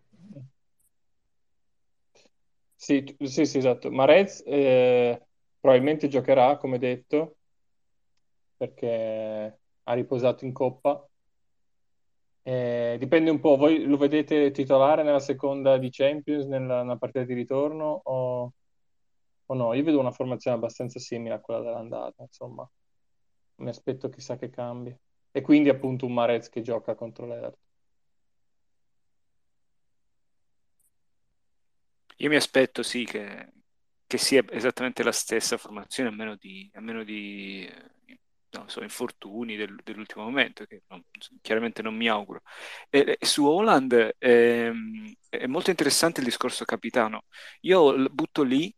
Sì, 2.80 3.18
sì, 3.24 3.46
sì, 3.46 3.58
esatto. 3.58 3.92
Mahrez 3.92 4.44
eh, 4.46 5.27
probabilmente 5.68 6.08
giocherà, 6.08 6.56
come 6.56 6.78
detto, 6.80 7.36
perché 8.56 9.60
ha 9.84 9.94
riposato 9.94 10.46
in 10.46 10.54
coppa. 10.54 11.06
Eh, 12.42 12.96
dipende 12.98 13.30
un 13.30 13.42
po', 13.42 13.58
voi 13.58 13.84
lo 13.84 13.98
vedete 13.98 14.52
titolare 14.52 15.04
nella 15.04 15.20
seconda 15.20 15.78
di 15.78 15.90
Champions, 15.92 16.46
nella, 16.46 16.84
nella 16.84 16.96
partita 16.96 17.26
di 17.26 17.34
ritorno 17.34 18.00
o, 18.02 18.54
o 19.46 19.54
no? 19.54 19.74
Io 19.74 19.84
vedo 19.84 20.00
una 20.00 20.14
formazione 20.14 20.56
abbastanza 20.56 21.00
simile 21.00 21.34
a 21.34 21.42
quella 21.42 21.60
dell'andata, 21.60 22.24
insomma, 22.24 22.66
mi 23.56 23.68
aspetto 23.68 24.08
chissà 24.08 24.38
che 24.38 24.50
cambi. 24.50 24.98
E 25.32 25.42
quindi 25.42 25.68
appunto 25.68 26.06
un 26.06 26.14
Mahrez 26.14 26.48
che 26.48 26.62
gioca 26.62 26.96
contro 26.96 27.26
l'Everton. 27.26 27.60
Io 32.20 32.30
mi 32.30 32.38
aspetto 32.38 32.84
sì 32.84 33.04
che, 33.04 33.52
che 34.08 34.18
sia 34.18 34.44
esattamente 34.50 35.04
la 35.04 35.12
stessa 35.12 35.58
formazione, 35.58 36.10
a 36.10 36.12
meno 36.14 36.36
di, 36.36 36.70
a 36.74 36.82
meno 36.82 37.04
di 37.04 37.66
eh, 37.66 38.20
so, 38.68 38.82
infortuni 38.82 39.56
del- 39.56 39.80
dell'ultimo 39.84 40.24
momento, 40.24 40.66
che 40.66 40.84
non- 40.88 41.04
chiaramente 41.42 41.82
non 41.82 41.96
mi 41.96 42.08
auguro. 42.10 42.42
E, 42.90 43.18
e 43.20 43.26
su 43.26 43.46
Holland 43.46 44.16
ehm, 44.18 45.14
è 45.30 45.46
molto 45.48 45.70
interessante 45.70 46.20
il 46.22 46.26
discorso 46.26 46.66
capitano. 46.66 47.26
Io 47.62 48.10
butto 48.10 48.44
lì, 48.44 48.74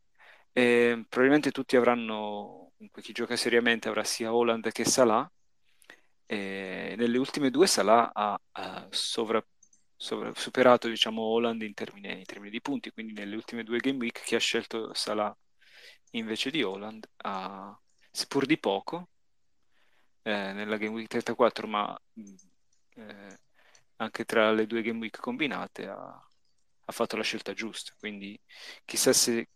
eh, 0.51 1.05
probabilmente 1.07 1.51
tutti 1.51 1.75
avranno, 1.77 2.71
comunque 2.75 3.01
chi 3.01 3.13
gioca 3.13 3.35
seriamente 3.35 3.87
avrà 3.87 4.03
sia 4.03 4.33
Holland 4.33 4.71
che 4.71 4.85
Salah. 4.85 5.29
E 6.25 6.93
nelle 6.97 7.17
ultime 7.17 7.49
due 7.49 7.65
Salah 7.67 8.11
ha, 8.13 8.39
ha 8.51 8.87
sovra- 8.91 9.43
superato 9.99 10.87
diciamo, 10.87 11.21
Holland 11.21 11.61
in 11.61 11.73
termini, 11.73 12.19
in 12.19 12.25
termini 12.25 12.51
di 12.51 12.61
punti, 12.61 12.91
quindi 12.91 13.13
nelle 13.13 13.35
ultime 13.35 13.63
due 13.63 13.79
game 13.79 13.97
week 13.97 14.23
chi 14.23 14.35
ha 14.35 14.39
scelto 14.39 14.93
Salah 14.93 15.35
invece 16.11 16.49
di 16.51 16.63
Holland 16.63 17.07
ha, 17.17 17.77
seppur 18.09 18.45
di 18.45 18.57
poco, 18.57 19.09
eh, 20.23 20.53
nella 20.53 20.77
game 20.77 20.93
week 20.93 21.07
34, 21.07 21.67
ma 21.67 21.99
eh, 22.95 23.39
anche 23.97 24.25
tra 24.25 24.51
le 24.51 24.65
due 24.67 24.81
game 24.81 24.99
week 24.99 25.19
combinate 25.19 25.87
ha, 25.87 25.95
ha 25.97 26.91
fatto 26.91 27.17
la 27.17 27.23
scelta 27.23 27.53
giusta. 27.53 27.93
Quindi 27.99 28.39
chissà 28.85 29.13
se 29.13 29.49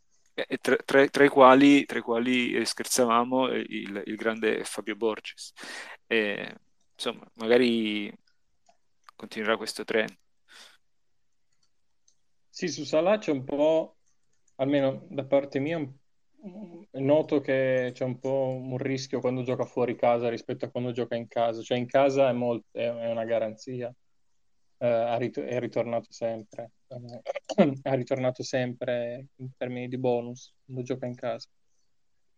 tra, 0.61 0.75
tra, 0.77 1.07
tra, 1.07 1.23
i 1.23 1.29
quali, 1.29 1.85
tra 1.85 1.99
i 1.99 2.01
quali 2.01 2.53
eh, 2.53 2.65
scherzavamo 2.65 3.49
eh, 3.49 3.59
il, 3.67 4.03
il, 4.05 4.15
grande 4.15 4.63
Fabio 4.65 4.95
Borges. 4.95 5.53
Insomma, 6.95 7.25
magari 7.35 8.11
continuerà 9.15 9.57
questo 9.57 9.83
trend. 9.83 10.22
Sì, 12.55 12.67
su 12.67 12.83
Salah 12.83 13.17
c'è 13.17 13.31
un 13.31 13.43
po', 13.43 13.97
almeno 14.57 15.07
da 15.09 15.25
parte 15.25 15.57
mia, 15.59 15.79
noto 16.91 17.39
che 17.41 17.91
c'è 17.93 18.03
un 18.03 18.19
po' 18.19 18.49
un 18.61 18.77
rischio 18.77 19.19
quando 19.19 19.41
gioca 19.43 19.65
fuori 19.65 19.95
casa 19.95 20.29
rispetto 20.29 20.65
a 20.65 20.69
quando 20.69 20.91
gioca 20.91 21.15
in 21.15 21.27
casa. 21.27 21.61
Cioè 21.63 21.77
in 21.77 21.87
casa 21.87 22.29
è, 22.29 22.33
molt- 22.33 22.65
è 22.71 22.89
una 23.09 23.25
garanzia, 23.25 23.91
eh, 24.77 25.31
è 25.47 25.59
ritornato 25.59 26.11
sempre, 26.11 26.71
eh, 26.87 27.21
è 27.81 27.95
ritornato 27.95 28.43
sempre 28.43 29.27
in 29.37 29.49
termini 29.57 29.87
di 29.87 29.97
bonus 29.97 30.53
quando 30.65 30.83
gioca 30.83 31.05
in 31.07 31.15
casa. 31.15 31.47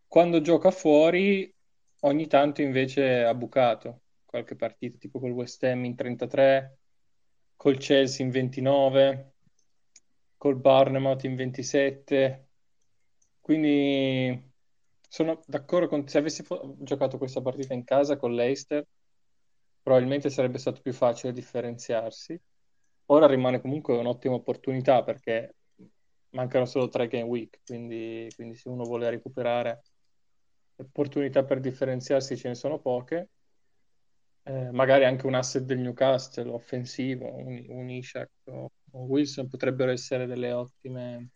Quando 0.08 0.42
gioca 0.42 0.72
fuori, 0.72 1.54
ogni 2.02 2.28
tanto 2.28 2.62
invece 2.62 3.24
ha 3.24 3.34
bucato 3.36 4.02
qualche 4.26 4.56
partita, 4.56 4.98
tipo 4.98 5.20
col 5.20 5.32
West 5.32 5.64
Ham 5.64 5.84
in 5.86 5.96
33, 5.96 6.80
col 7.56 7.78
Chelsea 7.78 8.26
in 8.26 8.32
29, 8.32 9.35
col 10.46 10.58
Barnemouth 10.58 11.24
in 11.24 11.36
27 11.36 12.50
quindi 13.42 14.52
sono 15.10 15.42
d'accordo 15.48 15.88
con 15.88 16.08
se 16.08 16.20
avessi 16.20 16.44
fo- 16.44 16.76
giocato 16.80 17.18
questa 17.18 17.42
partita 17.42 17.74
in 17.74 17.84
casa 17.84 18.16
con 18.18 18.34
l'Eister, 18.34 18.86
probabilmente 19.82 20.30
sarebbe 20.30 20.60
stato 20.60 20.82
più 20.82 20.94
facile 20.94 21.34
differenziarsi. 21.34 22.40
Ora 23.08 23.26
rimane 23.28 23.60
comunque 23.62 23.98
un'ottima 23.98 24.36
opportunità 24.36 25.04
perché 25.04 25.56
mancano 26.30 26.66
solo 26.66 26.90
tre 26.90 27.08
game 27.08 27.24
week, 27.24 27.62
quindi, 27.66 28.28
quindi 28.36 28.56
se 28.56 28.70
uno 28.70 28.84
vuole 28.84 29.10
recuperare 29.10 29.82
opportunità 30.78 31.44
per 31.44 31.60
differenziarsi 31.60 32.38
ce 32.38 32.50
ne 32.50 32.56
sono 32.56 32.80
poche. 32.80 33.30
Eh, 34.48 34.70
magari 34.72 35.06
anche 35.06 35.26
un 35.26 35.34
asset 35.34 35.64
del 35.64 35.80
Newcastle 35.80 36.52
offensivo, 36.52 37.36
un, 37.36 37.66
un 37.70 37.90
Ishak 37.90 38.30
o, 38.46 38.72
o 38.92 39.00
Wilson 39.06 39.50
potrebbero 39.50 39.90
essere 39.92 40.28
delle 40.28 40.52
ottime 40.52 41.30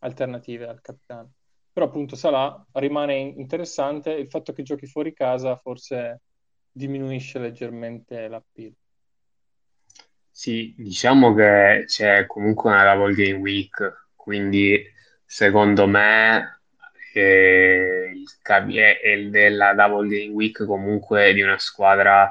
alternative 0.00 0.66
al 0.66 0.80
capitano. 0.80 1.32
Però 1.72 1.86
appunto 1.86 2.16
Salah 2.16 2.66
rimane 2.72 3.14
interessante, 3.16 4.10
il 4.12 4.26
fatto 4.28 4.52
che 4.52 4.62
giochi 4.64 4.86
fuori 4.86 5.12
casa 5.14 5.54
forse 5.56 6.22
diminuisce 6.72 7.38
leggermente 7.38 8.26
l'appeal. 8.28 8.74
Sì, 10.30 10.74
diciamo 10.78 11.34
che 11.34 11.84
c'è 11.86 12.26
comunque 12.26 12.70
una 12.70 12.94
double 12.94 13.14
game 13.14 13.38
week, 13.40 14.08
quindi 14.14 14.82
secondo 15.24 15.86
me 15.86 16.59
eh, 17.12 18.10
il 18.14 18.28
cavi- 18.42 18.78
è, 18.78 19.00
è 19.00 19.18
della 19.24 19.74
double 19.74 20.08
game 20.08 20.32
week 20.32 20.64
comunque 20.64 21.32
di 21.32 21.42
una 21.42 21.58
squadra 21.58 22.30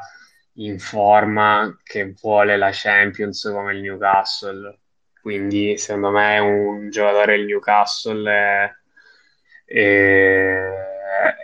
in 0.53 0.79
forma 0.79 1.79
che 1.83 2.13
vuole 2.21 2.57
la 2.57 2.69
Champions 2.71 3.49
come 3.51 3.73
il 3.73 3.81
Newcastle. 3.81 4.79
Quindi 5.21 5.77
secondo 5.77 6.11
me 6.11 6.39
un 6.39 6.89
giocatore 6.89 7.37
del 7.37 7.45
Newcastle 7.45 8.31
è 8.31 8.77
e, 9.69 10.57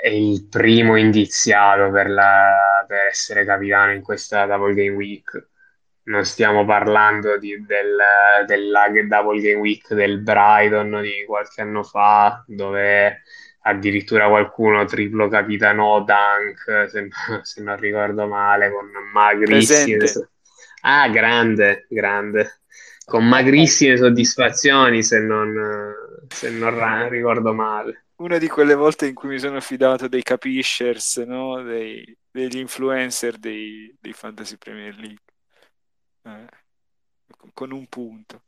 è 0.02 0.08
il 0.08 0.48
primo 0.48 0.96
indiziato 0.96 1.92
per, 1.92 2.10
la, 2.10 2.84
per, 2.88 3.08
essere 3.08 3.46
capitano 3.46 3.92
in 3.94 4.02
questa 4.02 4.46
Double 4.46 4.74
Game 4.74 4.96
Week. 4.96 5.50
Non 6.06 6.24
stiamo 6.24 6.66
parlando 6.66 7.38
di, 7.38 7.64
del, 7.66 7.98
della 8.46 8.88
Double 9.08 9.42
Game 9.42 9.60
Week 9.60 9.94
del 9.94 10.22
Brighton 10.22 11.02
di 11.02 11.24
qualche 11.26 11.62
anno 11.62 11.84
fa, 11.84 12.44
dove 12.48 13.22
addirittura 13.62 14.28
qualcuno 14.28 14.86
triplo 14.86 15.28
capitano 15.28 16.04
Dunk, 16.04 16.90
se, 16.90 17.08
se 17.42 17.62
non 17.64 17.78
ricordo 17.78 18.28
male, 18.28 18.72
con 18.72 18.90
magrissime... 19.12 20.06
Ah, 20.82 21.10
grande, 21.10 21.88
grande. 21.90 22.60
Con 23.04 23.28
magrissime 23.28 23.98
soddisfazioni, 23.98 25.02
se 25.02 25.20
non, 25.20 25.94
se 26.28 26.52
non 26.52 27.10
ricordo 27.10 27.54
male 27.54 28.06
una 28.18 28.38
di 28.38 28.48
quelle 28.48 28.76
volte 28.76 29.08
in 29.08 29.14
cui 29.14 29.30
mi 29.30 29.40
sono 29.40 29.60
fidato 29.60 30.08
dei 30.08 30.24
capishers, 30.24 31.18
no? 31.18 31.62
dei, 31.62 32.18
degli 32.32 32.58
influencer 32.58 33.38
dei, 33.38 33.94
dei, 34.00 34.14
Fantasy 34.14 34.58
Premier 34.58 34.96
League, 34.96 35.20
eh, 36.26 36.48
con 37.54 37.72
un 37.72 37.88
punto. 37.88 38.42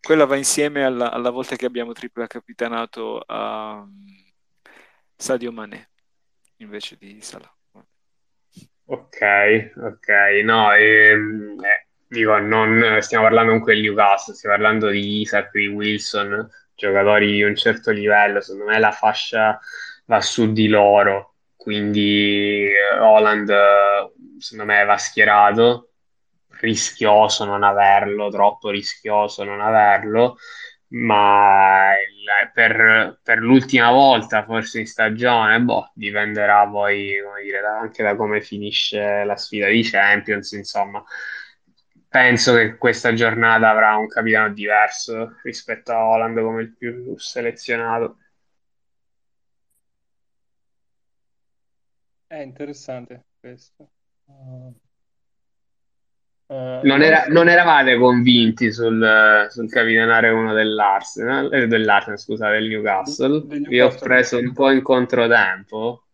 Quella 0.00 0.26
va 0.26 0.36
insieme 0.36 0.84
alla, 0.84 1.12
alla 1.12 1.30
volta 1.30 1.54
che 1.56 1.66
abbiamo 1.66 1.92
tripla 1.92 2.26
capitanato 2.26 3.22
a 3.24 3.80
um, 3.82 4.32
Sadio 5.14 5.52
Mané 5.52 5.90
invece 6.56 6.96
di 6.98 7.20
Salah. 7.20 7.54
Ok, 8.84 9.72
ok, 9.76 10.08
no, 10.42 10.72
ehm, 10.72 11.56
eh, 11.64 11.86
dico, 12.06 12.38
non 12.38 12.98
stiamo 13.00 13.24
parlando 13.24 13.50
comunque 13.50 13.74
del 13.74 13.84
Newcastle, 13.84 14.34
stiamo 14.34 14.56
parlando 14.56 14.88
di 14.88 15.20
Isaac, 15.20 15.52
di 15.52 15.68
Wilson, 15.68 16.50
giocatori 16.74 17.32
di 17.32 17.42
un 17.42 17.54
certo 17.54 17.90
livello, 17.90 18.40
secondo 18.40 18.66
me 18.66 18.78
la 18.78 18.90
fascia 18.90 19.58
va 20.06 20.20
su 20.20 20.52
di 20.52 20.68
loro, 20.68 21.36
quindi 21.56 22.66
eh, 22.66 22.98
Holland 22.98 23.54
secondo 24.38 24.72
me 24.72 24.84
va 24.84 24.98
schierato, 24.98 25.91
rischioso 26.62 27.44
non 27.44 27.62
averlo, 27.62 28.30
troppo 28.30 28.70
rischioso 28.70 29.44
non 29.44 29.60
averlo, 29.60 30.36
ma 30.88 31.90
per, 32.52 33.20
per, 33.22 33.38
l'ultima 33.38 33.90
volta 33.90 34.44
forse 34.44 34.80
in 34.80 34.86
stagione, 34.86 35.60
boh, 35.60 35.90
dipenderà 35.94 36.66
poi 36.68 37.14
dire, 37.42 37.60
anche 37.66 38.02
da 38.02 38.16
come 38.16 38.40
finisce 38.40 39.24
la 39.24 39.36
sfida 39.36 39.68
di 39.68 39.82
Champions, 39.82 40.52
insomma 40.52 41.02
penso 42.08 42.54
che 42.54 42.76
questa 42.76 43.14
giornata 43.14 43.70
avrà 43.70 43.96
un 43.96 44.06
capitano 44.06 44.52
diverso 44.52 45.38
rispetto 45.42 45.92
a 45.92 46.04
Holland 46.04 46.38
come 46.40 46.62
il 46.62 46.76
più 46.76 47.16
selezionato. 47.16 48.18
È 52.26 52.36
interessante 52.36 53.24
questo. 53.40 53.90
Uh, 54.26 54.74
non, 56.82 57.02
era, 57.02 57.24
non, 57.28 57.48
eravate 57.48 57.96
convinti 57.96 58.72
sul, 58.72 59.46
sul 59.48 59.70
capitanare 59.70 60.30
uno 60.30 60.52
dell'Arsenal, 60.52 61.52
eh, 61.52 61.66
dell'Arsenal, 61.66 62.18
scusate, 62.18 62.58
del 62.58 62.68
Newcastle. 62.68 63.46
Del 63.46 63.60
Newcastle. 63.60 63.68
Vi 63.68 63.80
ho 63.80 63.94
preso 63.98 64.38
un 64.38 64.52
po' 64.52 64.70
in 64.70 64.82
controtempo. 64.82 66.04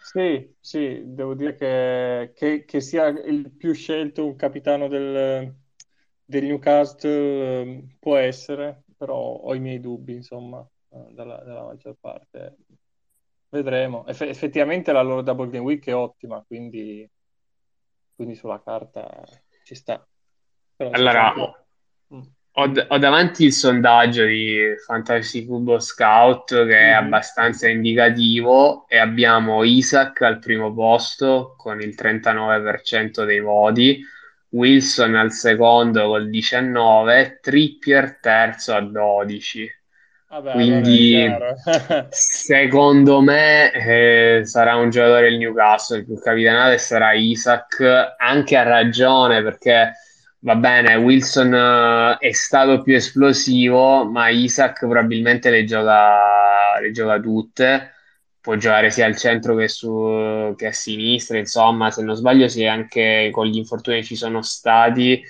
Sì, 0.00 0.54
sì, 0.60 1.02
devo 1.04 1.34
dire 1.34 1.54
che, 1.54 2.32
che, 2.34 2.64
che 2.64 2.80
sia 2.80 3.06
il 3.06 3.50
più 3.50 3.72
scelto 3.72 4.26
un 4.26 4.36
capitano 4.36 4.88
del, 4.88 5.54
del 6.24 6.44
Newcastle 6.44 7.60
ehm, 7.60 7.96
può 7.98 8.16
essere, 8.16 8.84
però 8.96 9.16
ho 9.16 9.54
i 9.54 9.60
miei 9.60 9.80
dubbi, 9.80 10.14
insomma, 10.14 10.66
eh, 10.90 11.06
dalla, 11.12 11.36
dalla 11.44 11.64
maggior 11.64 11.96
parte. 11.98 12.56
Vedremo. 13.48 14.06
Eff- 14.06 14.22
effettivamente 14.22 14.92
la 14.92 15.02
loro 15.02 15.22
Double 15.22 15.48
Game 15.48 15.64
Week 15.64 15.86
è 15.86 15.94
ottima, 15.94 16.42
quindi, 16.46 17.08
quindi 18.14 18.34
sulla 18.34 18.62
carta 18.62 19.22
ci 19.72 19.74
sta. 19.74 20.06
Però 20.76 20.90
allora, 20.90 21.34
ho, 21.36 21.64
ho, 22.52 22.98
davanti 22.98 23.44
il 23.44 23.52
sondaggio 23.52 24.24
di 24.24 24.74
Fantasy 24.86 25.44
Football 25.46 25.78
Scout 25.78 26.48
che 26.66 26.78
è 26.78 26.92
mm-hmm. 26.92 27.04
abbastanza 27.04 27.68
indicativo 27.68 28.86
e 28.88 28.98
abbiamo 28.98 29.64
Isaac 29.64 30.20
al 30.22 30.38
primo 30.38 30.72
posto 30.72 31.54
con 31.56 31.80
il 31.80 31.94
39% 31.96 33.24
dei 33.24 33.40
voti, 33.40 34.04
Wilson 34.50 35.14
al 35.14 35.32
secondo 35.32 36.06
col 36.08 36.28
19, 36.28 37.38
Trippier 37.40 38.18
terzo 38.20 38.74
a 38.74 38.80
12. 38.80 39.81
Vabbè, 40.32 40.52
Quindi 40.52 41.28
secondo 42.08 43.20
me 43.20 43.70
eh, 43.72 44.46
sarà 44.46 44.76
un 44.76 44.88
giocatore 44.88 45.28
del 45.28 45.36
Newcastle, 45.36 45.98
il 45.98 46.06
più 46.06 46.18
capitanato 46.18 46.78
sarà 46.78 47.12
Isaac, 47.12 48.14
anche 48.16 48.56
a 48.56 48.62
ragione 48.62 49.42
perché 49.42 49.92
Va 50.44 50.56
bene, 50.56 50.96
Wilson 50.96 51.52
uh, 51.52 52.18
è 52.18 52.32
stato 52.32 52.82
più 52.82 52.96
esplosivo, 52.96 54.04
ma 54.10 54.28
Isaac 54.28 54.80
probabilmente 54.80 55.50
le 55.50 55.62
gioca, 55.62 56.80
le 56.80 56.90
gioca 56.90 57.20
tutte. 57.20 57.92
Può 58.40 58.56
giocare 58.56 58.90
sia 58.90 59.06
al 59.06 59.16
centro 59.16 59.54
che, 59.54 59.68
su, 59.68 60.52
che 60.56 60.66
a 60.66 60.72
sinistra, 60.72 61.38
insomma, 61.38 61.92
se 61.92 62.02
non 62.02 62.16
sbaglio, 62.16 62.48
sì, 62.48 62.66
anche 62.66 63.28
con 63.30 63.46
gli 63.46 63.56
infortuni 63.56 64.00
che 64.00 64.04
ci 64.04 64.16
sono 64.16 64.42
stati, 64.42 65.22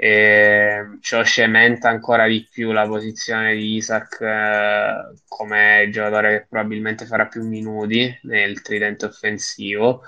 eh, 0.00 0.98
ciò 1.00 1.24
cementa 1.24 1.88
ancora 1.88 2.26
di 2.28 2.46
più 2.50 2.70
la 2.70 2.86
posizione 2.86 3.54
di 3.56 3.74
Isaac 3.74 4.20
eh, 4.20 5.14
come 5.26 5.88
giocatore 5.90 6.38
che 6.38 6.46
probabilmente 6.48 7.04
farà 7.04 7.26
più 7.26 7.44
minuti 7.44 8.16
nel 8.22 8.62
tridente 8.62 9.06
offensivo. 9.06 10.02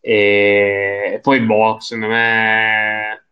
E, 0.00 1.12
e 1.14 1.20
poi, 1.20 1.40
boh, 1.40 1.78
secondo 1.80 2.08
me 2.08 3.24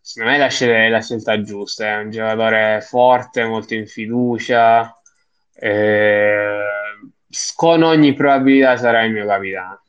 secondo 0.00 0.32
me 0.32 0.38
la, 0.38 0.48
scel- 0.48 0.90
la 0.90 1.00
scelta 1.00 1.40
giusta, 1.42 1.86
è 1.86 1.96
un 1.98 2.10
giocatore 2.10 2.80
forte, 2.82 3.44
molto 3.44 3.74
in 3.74 3.86
fiducia, 3.86 5.00
eh, 5.54 6.58
con 7.54 7.82
ogni 7.82 8.14
probabilità 8.14 8.76
sarà 8.76 9.02
il 9.04 9.12
mio 9.12 9.26
capitano. 9.26 9.80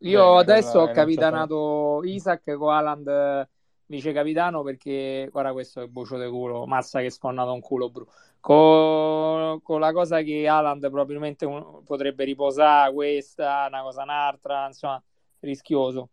Io 0.00 0.20
Bene, 0.20 0.40
adesso 0.40 0.80
ho 0.80 0.90
capitanato 0.90 2.02
Isaac 2.04 2.54
con 2.56 2.72
Haaland 2.72 3.08
eh, 3.08 3.48
vice 3.86 4.12
capitano 4.12 4.62
perché, 4.62 5.28
guarda 5.32 5.52
questo 5.52 5.80
è 5.82 5.86
bucio 5.86 6.18
di 6.18 6.28
culo, 6.28 6.66
mazza 6.66 7.00
che 7.00 7.10
sfonnato 7.10 7.52
un 7.52 7.60
culo 7.60 7.90
bru. 7.90 8.06
Con, 8.40 9.60
con 9.62 9.80
la 9.80 9.92
cosa 9.92 10.20
che 10.22 10.46
Haaland 10.46 10.80
probabilmente 10.90 11.44
un- 11.46 11.82
potrebbe 11.84 12.24
riposare 12.24 12.92
questa, 12.92 13.66
una 13.68 13.82
cosa 13.82 14.02
un'altra, 14.02 14.66
insomma, 14.66 15.02
rischioso. 15.40 16.10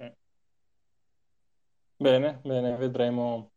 Eh. 0.00 0.12
Bene, 2.00 2.40
bene, 2.44 2.76
vedremo. 2.76 3.52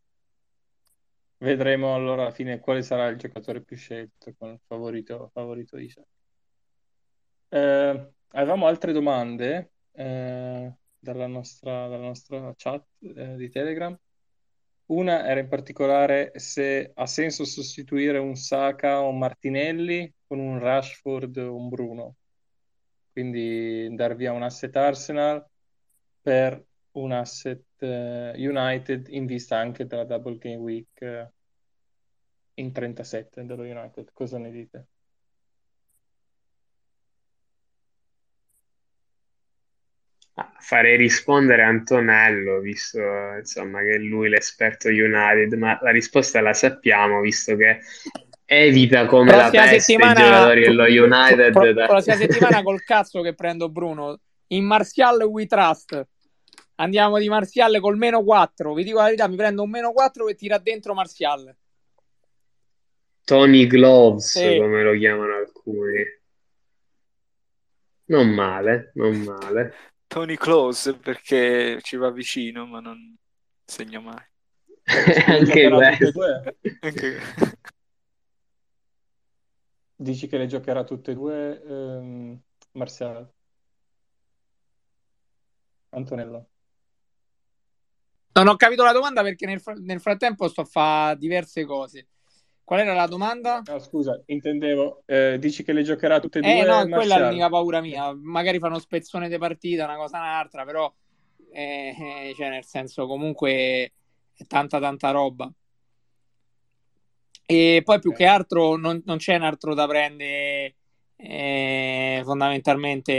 Vedremo 1.41 1.95
allora 1.95 2.21
alla 2.21 2.32
fine 2.32 2.60
quale 2.60 2.84
sarà 2.84 3.08
il 3.08 3.17
giocatore 3.17 3.63
più 3.63 3.75
scelto 3.75 4.32
con 4.38 4.51
il 4.51 4.60
favorito, 4.63 5.32
favorito 5.34 5.80
Isaac. 5.80 6.06
Eh, 7.49 8.12
avevamo 8.27 8.67
altre 8.67 8.91
domande 8.93 9.71
eh, 9.93 10.71
dalla 10.99 11.25
nostra, 11.25 11.88
dalla 11.88 12.06
nostra 12.06 12.54
chat 12.56 12.86
eh, 12.99 13.36
di 13.38 13.49
Telegram. 13.49 13.97
Una 14.86 15.27
era 15.27 15.39
in 15.39 15.47
particolare 15.47 16.32
se 16.36 16.91
ha 16.93 17.08
senso 17.08 17.43
sostituire 17.43 18.19
un 18.19 18.36
Saka 18.36 19.01
o 19.01 19.10
un 19.10 19.17
Martinelli 19.17 20.13
con 20.27 20.38
un 20.38 20.60
Rashford 20.60 21.38
o 21.38 21.56
un 21.56 21.69
Bruno. 21.69 22.17
Quindi 23.12 23.89
dar 23.95 24.15
via 24.15 24.32
un 24.32 24.43
asset 24.43 24.75
Arsenal 24.75 25.43
per 26.21 26.63
un 26.93 27.12
asset 27.12 27.63
eh, 27.80 28.34
United 28.36 29.08
in 29.10 29.25
vista 29.25 29.58
anche 29.58 29.86
della 29.86 30.04
Double 30.04 30.38
Game 30.38 30.58
Week 30.58 31.01
eh, 31.01 31.32
in 32.56 32.71
37 32.71 33.45
dello 33.45 33.63
United. 33.63 34.12
Cosa 34.13 34.38
ne 34.38 34.51
dite? 34.51 34.88
Ah, 40.34 40.54
Farei 40.60 40.95
rispondere 40.95 41.63
Antonello, 41.63 42.60
visto 42.60 42.99
insomma 43.38 43.82
che 43.82 43.95
è 43.95 43.97
lui 43.97 44.30
l'esperto 44.30 44.88
United, 44.88 45.54
ma 45.54 45.77
la 45.82 45.91
risposta 45.91 46.41
la 46.41 46.54
sappiamo, 46.54 47.19
visto 47.19 47.56
che 47.56 47.80
evita 48.45 49.06
come 49.06 49.36
la 49.36 49.49
peste 49.49 49.93
i 49.93 49.97
giocatori 49.97 50.62
dello 50.62 50.84
United. 50.84 51.51
pro- 51.51 51.73
da- 51.73 51.86
prossima 51.86 52.15
settimana 52.15 52.63
col 52.63 52.84
cazzo 52.84 53.21
che 53.21 53.34
prendo 53.34 53.69
Bruno 53.69 54.19
in 54.47 54.65
Martial 54.65 55.21
We 55.23 55.45
Trust. 55.45 56.08
Andiamo 56.82 57.20
di 57.20 57.30
Martial 57.30 57.80
col 57.80 57.96
meno 57.96 58.24
4. 58.24 58.74
Vi 58.74 58.84
dico 58.84 58.98
la 58.98 59.04
verità, 59.04 59.28
mi 59.28 59.36
prendo 59.36 59.62
un 59.62 59.70
meno 59.70 59.91
4 59.91 60.26
che 60.26 60.34
tira 60.34 60.58
dentro 60.58 60.96
Martial. 60.96 61.56
Tony 63.24 63.67
Gloves, 63.67 64.32
Sì. 64.32 64.58
come 64.58 64.82
lo 64.82 64.98
chiamano 64.98 65.36
alcuni. 65.36 66.04
Non 68.06 68.30
male, 68.30 68.91
non 68.96 69.15
male. 69.20 69.76
Tony 70.08 70.36
Close 70.36 70.96
perché 70.96 71.80
ci 71.84 71.98
va 71.98 72.10
vicino, 72.10 72.65
ma 72.65 72.80
non 72.80 73.15
segna 73.63 74.00
mai. 74.00 74.26
Anche 75.28 75.62
e 75.62 75.70
questo. 75.70 76.12
due? 76.12 76.58
Anche- 76.80 77.20
Dici 79.96 80.28
che 80.28 80.38
le 80.39 80.48
giocherà 80.48 80.84
tutte 80.84 81.12
e 81.12 81.13
due 81.13 81.62
ehm, 81.63 82.41
Martial? 82.72 83.32
Antonello? 85.89 86.50
Non 88.34 88.48
ho 88.48 88.56
capito 88.56 88.84
la 88.84 88.94
domanda 88.94 89.22
perché 89.24 89.46
nel, 89.46 89.60
fr- 89.60 89.80
nel 89.80 90.00
frattempo 90.00 90.48
sto 90.48 90.62
a 90.62 90.65
fare 90.65 91.17
diverse 91.17 91.65
cose. 91.65 92.08
Qual 92.63 92.80
era 92.80 92.94
la 92.94 93.08
domanda? 93.08 93.62
No, 93.65 93.80
scusa, 93.80 94.22
intendevo, 94.28 95.04
eh, 95.06 95.38
dici 95.38 95.63
che 95.63 95.74
le 95.74 95.84
giocherà 95.84 96.22
tutte 96.22 96.39
e 96.39 96.41
Eh 96.41 96.63
due 96.63 96.65
no, 96.65 96.88
quella 96.88 97.17
è 97.17 97.20
l'unica 97.20 97.50
paura 97.50 97.82
mia. 97.82 98.13
Magari 98.13 98.60
fanno 98.60 98.80
spezzone 98.80 99.28
di 99.28 99.38
partita, 99.38 99.84
una 99.84 99.98
cosa 99.98 100.20
un'altra, 100.20 100.63
però 100.63 100.91
eh, 101.52 101.96
eh, 102.00 102.34
cioè 102.38 102.50
nel 102.50 102.63
senso 102.63 103.08
comunque 103.08 103.91
è 104.34 104.46
tanta 104.48 104.80
tanta 104.80 105.12
roba. 105.12 105.52
E 107.46 107.82
poi 107.84 108.00
più 108.00 108.12
Ok. 108.12 108.17
che 108.17 108.26
altro 108.26 108.78
non, 108.78 109.02
non 109.06 109.17
c'è 109.17 109.36
un 109.36 109.44
altro 109.44 109.74
da 109.74 109.86
prendere 109.86 110.76
eh, 111.17 112.22
fondamentalmente 112.24 113.12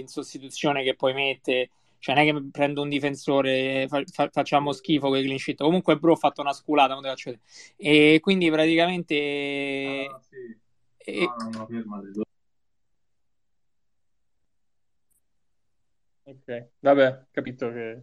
in 0.00 0.08
sostituzione 0.08 0.82
che 0.82 0.94
poi 0.94 1.12
mette. 1.12 1.70
Cioè, 2.00 2.14
non 2.14 2.24
è 2.26 2.32
che 2.32 2.48
prendo 2.52 2.82
un 2.82 2.88
difensore, 2.88 3.86
fa- 3.88 4.02
fa- 4.10 4.28
facciamo 4.30 4.72
schifo 4.72 5.08
con 5.08 5.18
i 5.18 5.22
clean 5.22 5.38
sheet. 5.38 5.58
Comunque, 5.62 5.96
Bro 5.98 6.12
ha 6.12 6.16
fatto 6.16 6.40
una 6.40 6.52
sculata, 6.52 6.92
non 6.94 7.02
te 7.02 7.08
la 7.08 7.14
faccio. 7.14 7.38
E 7.76 8.18
quindi 8.20 8.50
praticamente. 8.50 10.06
Ah, 10.10 10.20
sì. 10.28 10.58
e- 10.96 11.18
No, 11.20 11.36
no, 11.50 11.58
no, 11.58 11.66
fermati. 11.66 12.20
Ok, 16.24 16.68
vabbè, 16.80 17.26
capito 17.30 17.72
che 17.72 18.02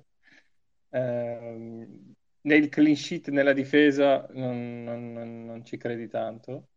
ehm, 0.90 2.14
nel 2.42 2.70
clean 2.70 2.96
sheet 2.96 3.30
nella 3.30 3.54
difesa 3.54 4.26
non, 4.32 4.84
non- 4.84 5.14
non- 5.14 5.46
non 5.46 5.64
ci 5.66 5.78
credi 5.78 6.08
tanto. 6.08 6.70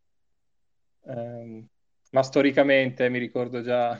Ehm, 1.06 1.66
ma 2.10 2.22
storicamente 2.22 3.08
mi 3.08 3.18
ricordo 3.18 3.62
già 3.62 3.98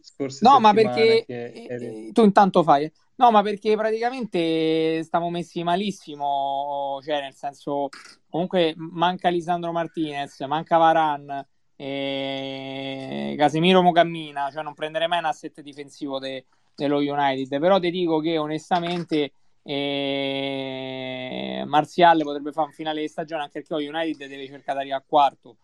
scorse 0.00 0.46
No, 0.46 0.60
ma 0.60 0.72
perché 0.72 1.24
eh, 1.26 1.66
eri... 1.68 2.08
eh, 2.08 2.12
tu 2.12 2.24
intanto 2.24 2.62
fai. 2.62 2.90
No, 3.16 3.30
ma 3.30 3.42
perché 3.42 3.76
praticamente 3.76 5.02
stiamo 5.02 5.30
messi 5.30 5.62
malissimo, 5.62 7.00
cioè 7.02 7.20
nel 7.20 7.34
senso 7.34 7.88
comunque 8.28 8.74
manca 8.76 9.28
Lisandro 9.28 9.72
Martinez, 9.72 10.38
manca 10.40 10.76
Varan, 10.76 11.44
eh, 11.74 13.34
Casemiro 13.36 13.82
mo 13.82 13.90
cammina, 13.92 14.50
cioè 14.52 14.62
non 14.62 14.74
prenderei 14.74 15.08
mai 15.08 15.18
un 15.18 15.24
asset 15.24 15.60
difensivo 15.60 16.20
de- 16.20 16.44
dello 16.76 16.98
United, 16.98 17.58
però 17.58 17.80
ti 17.80 17.90
dico 17.90 18.20
che 18.20 18.38
onestamente 18.38 19.32
eh, 19.62 21.64
Martial 21.66 22.22
potrebbe 22.22 22.52
fare 22.52 22.68
un 22.68 22.72
finale 22.72 23.00
di 23.00 23.08
stagione 23.08 23.42
anche 23.42 23.62
perché 23.62 23.74
lo 23.74 23.80
United 23.80 24.28
deve 24.28 24.46
cercare 24.46 24.78
di 24.78 24.84
arrivare 24.84 25.02
a 25.02 25.06
quarto 25.06 25.56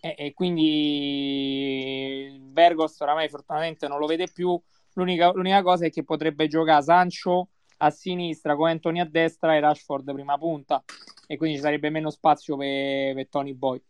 e, 0.00 0.14
e 0.16 0.34
quindi 0.34 2.38
Bergos 2.40 2.98
oramai 3.00 3.28
fortunatamente 3.28 3.88
non 3.88 3.98
lo 3.98 4.06
vede 4.06 4.28
più. 4.32 4.60
L'unica, 4.94 5.30
l'unica 5.32 5.62
cosa 5.62 5.86
è 5.86 5.90
che 5.90 6.02
potrebbe 6.02 6.48
giocare 6.48 6.82
Sancho 6.82 7.48
a 7.78 7.90
sinistra 7.90 8.56
con 8.56 8.68
Anthony 8.68 9.00
a 9.00 9.04
destra 9.04 9.54
e 9.54 9.60
Rashford 9.60 10.12
prima 10.12 10.36
punta 10.36 10.82
e 11.26 11.36
quindi 11.36 11.56
ci 11.56 11.62
sarebbe 11.62 11.90
meno 11.90 12.10
spazio 12.10 12.56
per, 12.56 13.14
per 13.14 13.28
Tony 13.28 13.54
Boy. 13.54 13.80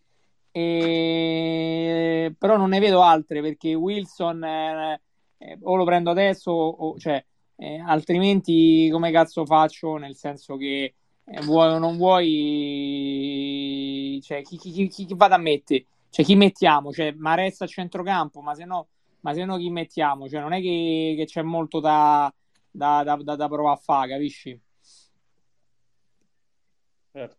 E... 0.50 2.34
Però 2.36 2.56
non 2.56 2.70
ne 2.70 2.80
vedo 2.80 3.02
altre 3.02 3.40
perché 3.40 3.74
Wilson 3.74 4.44
eh, 4.44 5.00
eh, 5.38 5.58
o 5.62 5.76
lo 5.76 5.84
prendo 5.84 6.10
adesso 6.10 6.50
o 6.50 6.98
cioè, 6.98 7.24
eh, 7.56 7.78
altrimenti 7.78 8.88
come 8.90 9.10
cazzo 9.10 9.46
faccio? 9.46 9.96
Nel 9.96 10.16
senso 10.16 10.56
che 10.56 10.94
eh, 11.24 11.40
vuoi 11.42 11.72
o 11.72 11.78
non 11.78 11.96
vuoi, 11.96 12.28
cioè, 14.22 14.42
chi, 14.42 14.56
chi, 14.56 14.88
chi, 14.88 15.06
chi 15.06 15.14
vado 15.14 15.34
a 15.34 15.38
mettere? 15.38 15.84
Cioè, 16.10 16.24
chi 16.24 16.34
mettiamo? 16.36 16.92
Cioè, 16.92 17.12
Maressa 17.12 17.64
a 17.64 17.66
centrocampo, 17.68 18.40
ma 18.40 18.54
se 18.54 18.64
no, 18.64 18.88
ma 19.20 19.32
se 19.34 19.44
no 19.44 19.56
chi 19.56 19.70
mettiamo? 19.70 20.28
Cioè, 20.28 20.40
non 20.40 20.52
è 20.52 20.60
che, 20.60 21.14
che 21.16 21.24
c'è 21.26 21.42
molto 21.42 21.80
da, 21.80 22.32
da, 22.70 23.02
da, 23.04 23.16
da, 23.22 23.36
da 23.36 23.48
provare 23.48 23.76
a 23.76 23.80
fare, 23.80 24.08
capisci? 24.10 24.60
Certo, 27.12 27.36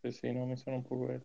sì, 0.00 0.10
sì, 0.12 0.32
no, 0.32 0.44
mi 0.46 0.56
sono 0.56 0.76
un 0.76 0.82
po' 0.82 0.96
quello. 0.96 1.24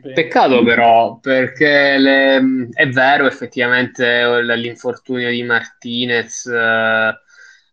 Bene. 0.00 0.14
Peccato 0.14 0.62
però, 0.64 1.18
perché 1.18 1.98
le- 1.98 2.68
è 2.72 2.88
vero 2.88 3.26
effettivamente 3.26 4.42
l'infortunio 4.56 5.30
di 5.30 5.42
Martinez 5.42 6.46
eh, 6.46 7.12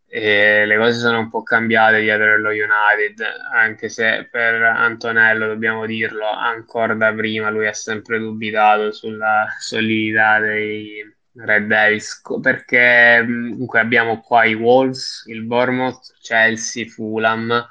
e 0.09 0.65
le 0.65 0.77
cose 0.77 0.99
sono 0.99 1.19
un 1.19 1.29
po' 1.29 1.43
cambiate 1.43 1.99
dietro 1.99 2.37
lo 2.37 2.49
United, 2.49 3.21
anche 3.53 3.89
se 3.89 4.27
per 4.31 4.61
Antonello, 4.63 5.47
dobbiamo 5.47 5.85
dirlo, 5.85 6.25
ancora 6.29 6.93
da 6.95 7.13
prima 7.13 7.49
lui 7.49 7.67
ha 7.67 7.73
sempre 7.73 8.17
dubitato 8.17 8.91
sulla 8.91 9.47
solidità 9.59 10.39
dei 10.39 11.03
Red 11.33 11.67
Devils, 11.67 12.21
perché 12.41 13.21
comunque 13.25 13.79
abbiamo 13.79 14.21
qua 14.21 14.45
i 14.45 14.53
Wolves, 14.55 15.23
il 15.27 15.43
Bournemouth, 15.43 16.17
Chelsea, 16.21 16.85
Fulham 16.85 17.67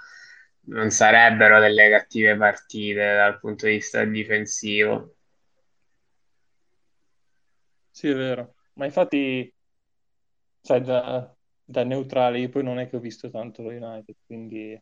non 0.68 0.90
sarebbero 0.90 1.60
delle 1.60 1.90
cattive 1.90 2.36
partite 2.36 3.14
dal 3.14 3.38
punto 3.40 3.66
di 3.66 3.72
vista 3.72 4.04
difensivo. 4.04 5.14
Sì, 7.90 8.08
è 8.08 8.14
vero, 8.14 8.54
ma 8.74 8.84
infatti, 8.84 9.52
sai, 10.60 10.82
da, 10.82 11.35
da 11.66 11.82
neutrale 11.82 12.38
io 12.38 12.48
poi 12.48 12.62
non 12.62 12.78
è 12.78 12.88
che 12.88 12.96
ho 12.96 13.00
visto 13.00 13.28
tanto 13.28 13.62
lo 13.62 13.70
United, 13.70 14.14
quindi, 14.24 14.80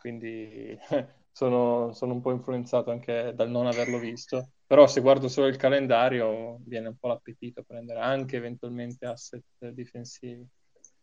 quindi 0.00 0.76
sono, 1.30 1.92
sono 1.92 2.14
un 2.14 2.20
po' 2.20 2.32
influenzato 2.32 2.90
anche 2.90 3.32
dal 3.34 3.48
non 3.48 3.66
averlo 3.66 3.98
visto, 3.98 4.50
però 4.66 4.86
se 4.88 5.00
guardo 5.00 5.28
solo 5.28 5.46
il 5.46 5.56
calendario 5.56 6.58
viene 6.66 6.88
un 6.88 6.96
po' 6.96 7.08
l'appetito 7.08 7.60
a 7.60 7.64
prendere 7.66 8.00
anche 8.00 8.36
eventualmente 8.36 9.06
asset 9.06 9.42
difensivi. 9.70 10.44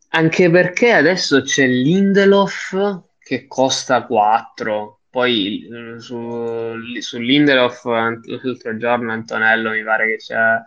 Anche 0.09 0.49
perché 0.49 0.91
adesso 0.91 1.41
c'è 1.41 1.65
Lindelof 1.67 3.01
che 3.17 3.47
costa 3.47 4.05
4. 4.05 5.01
Poi 5.09 5.67
eh, 5.67 5.99
su, 5.99 6.73
su 6.99 7.17
Lindelof 7.17 7.85
l'altro 7.85 8.77
giorno 8.77 9.11
Antonello 9.11 9.71
mi 9.71 9.83
pare 9.83 10.07
che 10.07 10.19
ci 10.19 10.33
ha, 10.33 10.65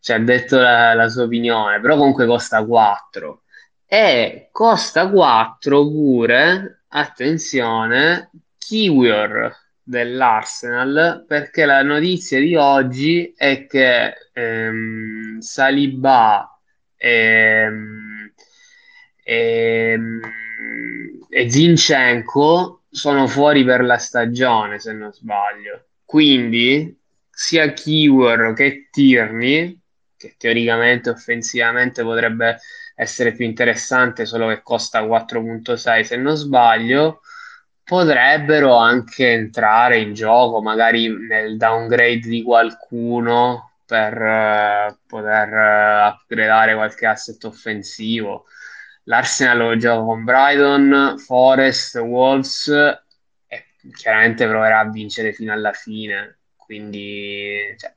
ci 0.00 0.12
ha 0.12 0.18
detto 0.18 0.58
la, 0.58 0.94
la 0.94 1.08
sua 1.08 1.24
opinione, 1.24 1.80
però 1.80 1.96
comunque 1.96 2.26
costa 2.26 2.64
4. 2.64 3.42
E 3.88 4.48
costa 4.50 5.08
4 5.08 5.88
pure, 5.88 6.82
attenzione, 6.88 8.30
Kiwior 8.58 9.54
dell'Arsenal 9.80 11.24
perché 11.28 11.64
la 11.64 11.82
notizia 11.82 12.40
di 12.40 12.56
oggi 12.56 13.32
è 13.36 13.66
che 13.68 14.12
ehm, 14.32 15.38
Saliba 15.38 16.60
ehm, 16.96 18.32
ehm, 19.22 20.20
e 21.28 21.50
Zinchenko 21.50 22.82
sono 22.90 23.28
fuori 23.28 23.62
per 23.64 23.84
la 23.84 23.98
stagione 23.98 24.80
se 24.80 24.92
non 24.92 25.12
sbaglio. 25.12 25.86
Quindi 26.04 26.98
sia 27.30 27.72
Kiwior 27.72 28.52
che 28.54 28.88
Tierney 28.90 29.78
che 30.16 30.34
teoricamente 30.38 31.10
offensivamente 31.10 32.02
potrebbe 32.02 32.58
essere 32.96 33.32
più 33.32 33.44
interessante 33.44 34.24
solo 34.24 34.48
che 34.48 34.62
costa 34.62 35.02
4.6 35.02 36.00
se 36.02 36.16
non 36.16 36.34
sbaglio 36.34 37.20
potrebbero 37.84 38.74
anche 38.74 39.30
entrare 39.30 39.98
in 39.98 40.12
gioco, 40.12 40.60
magari 40.60 41.08
nel 41.08 41.56
downgrade 41.56 42.28
di 42.28 42.42
qualcuno 42.42 43.74
per 43.86 44.20
uh, 44.20 44.98
poter 45.06 45.48
uh, 45.52 46.08
upgradare 46.08 46.74
qualche 46.74 47.06
asset 47.06 47.44
offensivo. 47.44 48.46
L'Arsenal 49.04 49.58
lo 49.58 49.76
gioca 49.76 50.02
con 50.04 50.24
Brighton, 50.24 51.16
Forest, 51.18 51.94
Wolves 51.98 52.66
e 53.46 53.66
chiaramente 53.94 54.48
proverà 54.48 54.80
a 54.80 54.90
vincere 54.90 55.32
fino 55.32 55.52
alla 55.52 55.72
fine. 55.72 56.38
Quindi 56.56 57.72
cioè, 57.78 57.94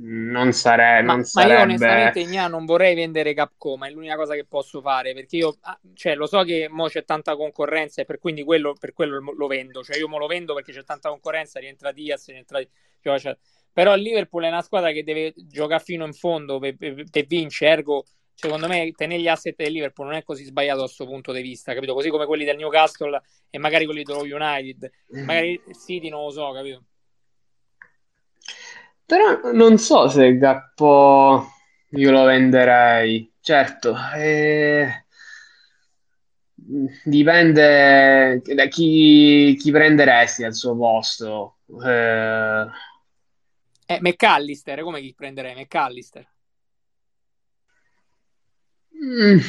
non, 0.00 0.52
sare- 0.52 1.02
ma, 1.02 1.14
non 1.14 1.24
sarebbe... 1.24 1.52
Ma 1.52 1.58
io 1.58 1.64
onestamente 1.64 2.24
Gna, 2.24 2.48
non 2.48 2.64
vorrei 2.64 2.94
vendere 2.94 3.34
Capcom, 3.34 3.84
è 3.84 3.90
l'unica 3.90 4.16
cosa 4.16 4.34
che 4.34 4.44
posso 4.44 4.80
fare, 4.80 5.14
perché 5.14 5.36
io 5.36 5.56
ah, 5.60 5.78
cioè, 5.94 6.14
lo 6.14 6.26
so 6.26 6.42
che 6.42 6.68
mo 6.70 6.86
c'è 6.86 7.04
tanta 7.04 7.36
concorrenza 7.36 8.02
e 8.02 8.04
per, 8.04 8.18
quindi 8.18 8.44
quello, 8.44 8.74
per 8.78 8.92
quello 8.92 9.18
lo 9.18 9.46
vendo, 9.46 9.82
cioè 9.82 9.96
io 9.96 10.08
me 10.08 10.18
lo 10.18 10.26
vendo 10.26 10.54
perché 10.54 10.72
c'è 10.72 10.84
tanta 10.84 11.08
concorrenza, 11.08 11.58
rientra 11.60 11.92
Diaz, 11.92 12.28
rientra... 12.28 12.60
Cioè, 13.00 13.36
però 13.72 13.94
il 13.94 14.02
Liverpool 14.02 14.44
è 14.44 14.48
una 14.48 14.62
squadra 14.62 14.90
che 14.92 15.04
deve 15.04 15.32
giocare 15.36 15.82
fino 15.82 16.04
in 16.04 16.12
fondo 16.12 16.58
per, 16.58 16.76
per, 16.76 17.04
per 17.10 17.26
vincere, 17.26 17.72
ergo 17.72 18.04
secondo 18.34 18.68
me 18.68 18.92
tenere 18.92 19.20
gli 19.20 19.26
asset 19.26 19.56
del 19.56 19.72
Liverpool 19.72 20.06
non 20.06 20.16
è 20.16 20.22
così 20.22 20.44
sbagliato 20.44 20.78
da 20.78 20.84
questo 20.84 21.06
punto 21.06 21.32
di 21.32 21.42
vista, 21.42 21.74
capito? 21.74 21.92
Così 21.92 22.08
come 22.08 22.24
quelli 22.24 22.44
del 22.44 22.56
Newcastle 22.56 23.20
e 23.50 23.58
magari 23.58 23.84
quelli 23.84 24.04
dello 24.04 24.20
United, 24.20 24.88
magari 25.24 25.60
il 25.66 25.76
City 25.76 26.08
non 26.08 26.22
lo 26.22 26.30
so, 26.30 26.52
capito? 26.52 26.84
Però 29.08 29.52
non 29.52 29.78
so 29.78 30.06
se 30.08 30.36
Gappo 30.36 31.46
io 31.92 32.10
lo 32.10 32.24
venderei. 32.24 33.32
Certo, 33.40 33.96
eh, 34.14 35.06
dipende 37.04 38.42
da 38.54 38.66
chi, 38.66 39.56
chi 39.58 39.70
prenderesti 39.70 40.44
al 40.44 40.54
suo 40.54 40.76
posto. 40.76 41.58
Eh, 41.84 42.66
eh, 43.86 43.98
McAllister, 44.00 44.82
come 44.82 45.00
chi 45.00 45.14
prenderei? 45.14 45.54
McAllister. 45.54 46.26
mm, 48.94 49.40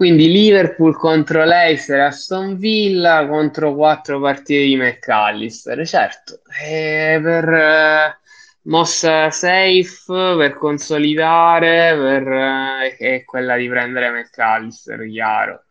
quindi 0.00 0.30
Liverpool 0.30 0.96
contro 0.96 1.44
Leicester, 1.44 2.00
Aston 2.00 2.56
Villa 2.56 3.26
contro 3.28 3.74
quattro 3.74 4.18
partite 4.18 4.62
di 4.62 4.74
McAllister, 4.74 5.86
certo, 5.86 6.40
e 6.58 7.20
per 7.22 7.48
eh, 7.52 8.18
mossa 8.62 9.30
safe, 9.30 10.36
per 10.38 10.56
consolidare, 10.56 11.94
per, 11.94 12.32
eh, 12.32 12.96
è 12.96 13.24
quella 13.26 13.58
di 13.58 13.68
prendere 13.68 14.08
McAllister, 14.10 15.06
chiaro. 15.06 15.64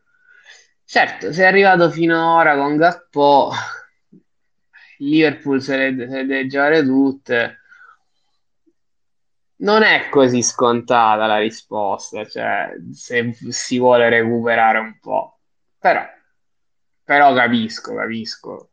Certo, 0.85 1.33
sei 1.33 1.47
arrivato 1.47 1.89
finora 1.89 2.55
con 2.55 2.77
Gakpo, 2.77 3.49
Liverpool 4.99 5.59
se 5.59 5.75
le, 5.75 6.07
se 6.07 6.15
le 6.17 6.25
deve 6.27 6.45
giocare 6.45 6.83
tutte 6.83 7.58
non 9.59 9.83
è 9.83 10.09
così 10.09 10.41
scontata 10.41 11.25
la 11.25 11.37
risposta, 11.37 12.25
cioè 12.25 12.73
se 12.91 13.33
si 13.49 13.77
vuole 13.79 14.09
recuperare 14.09 14.79
un 14.79 14.97
po'. 14.99 15.39
Però, 15.77 16.01
però 17.03 17.33
capisco, 17.33 17.95
capisco. 17.95 18.71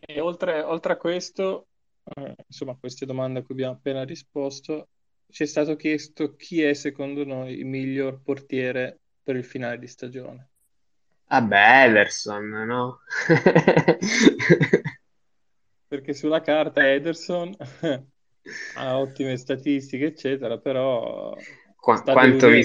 E 0.00 0.20
oltre, 0.20 0.62
oltre 0.62 0.92
a 0.94 0.96
questo, 0.96 1.68
eh, 2.04 2.34
insomma, 2.46 2.72
a 2.72 2.76
queste 2.78 3.04
domande 3.06 3.40
a 3.40 3.42
cui 3.42 3.54
abbiamo 3.54 3.74
appena 3.74 4.04
risposto, 4.04 4.88
ci 5.30 5.42
è 5.42 5.46
stato 5.46 5.76
chiesto 5.76 6.34
chi 6.36 6.62
è 6.62 6.72
secondo 6.74 7.24
noi 7.24 7.58
il 7.58 7.66
miglior 7.66 8.20
portiere 8.22 9.00
per 9.22 9.36
il 9.36 9.44
finale 9.44 9.78
di 9.78 9.86
stagione. 9.86 10.50
Vabbè, 11.28 11.84
Ederson, 11.88 12.48
no? 12.48 13.00
perché 15.88 16.12
sulla 16.12 16.42
carta 16.42 16.86
Ederson 16.88 17.54
ha 18.76 18.98
ottime 18.98 19.36
statistiche, 19.36 20.06
eccetera, 20.06 20.58
però 20.58 21.34
Qu- 21.80 22.02
quanto, 22.04 22.48
vi, 22.48 22.64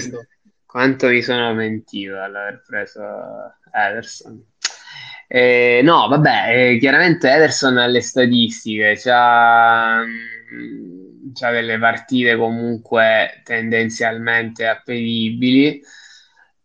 quanto 0.66 1.08
vi 1.08 1.22
sono 1.22 1.54
mentito 1.54 2.20
all'aver 2.22 2.62
preso 2.66 3.02
Ederson. 3.72 4.46
Eh, 5.28 5.82
no, 5.84 6.08
vabbè, 6.10 6.74
eh, 6.74 6.78
chiaramente 6.78 7.32
Ederson 7.32 7.78
ha 7.78 7.88
le 7.88 8.02
statistiche, 8.02 8.96
c'ha, 8.98 10.04
mm, 10.04 11.32
c'ha 11.34 11.52
delle 11.52 11.80
partite 11.80 12.36
comunque 12.36 13.42
tendenzialmente 13.44 14.68
appetibili. 14.68 15.82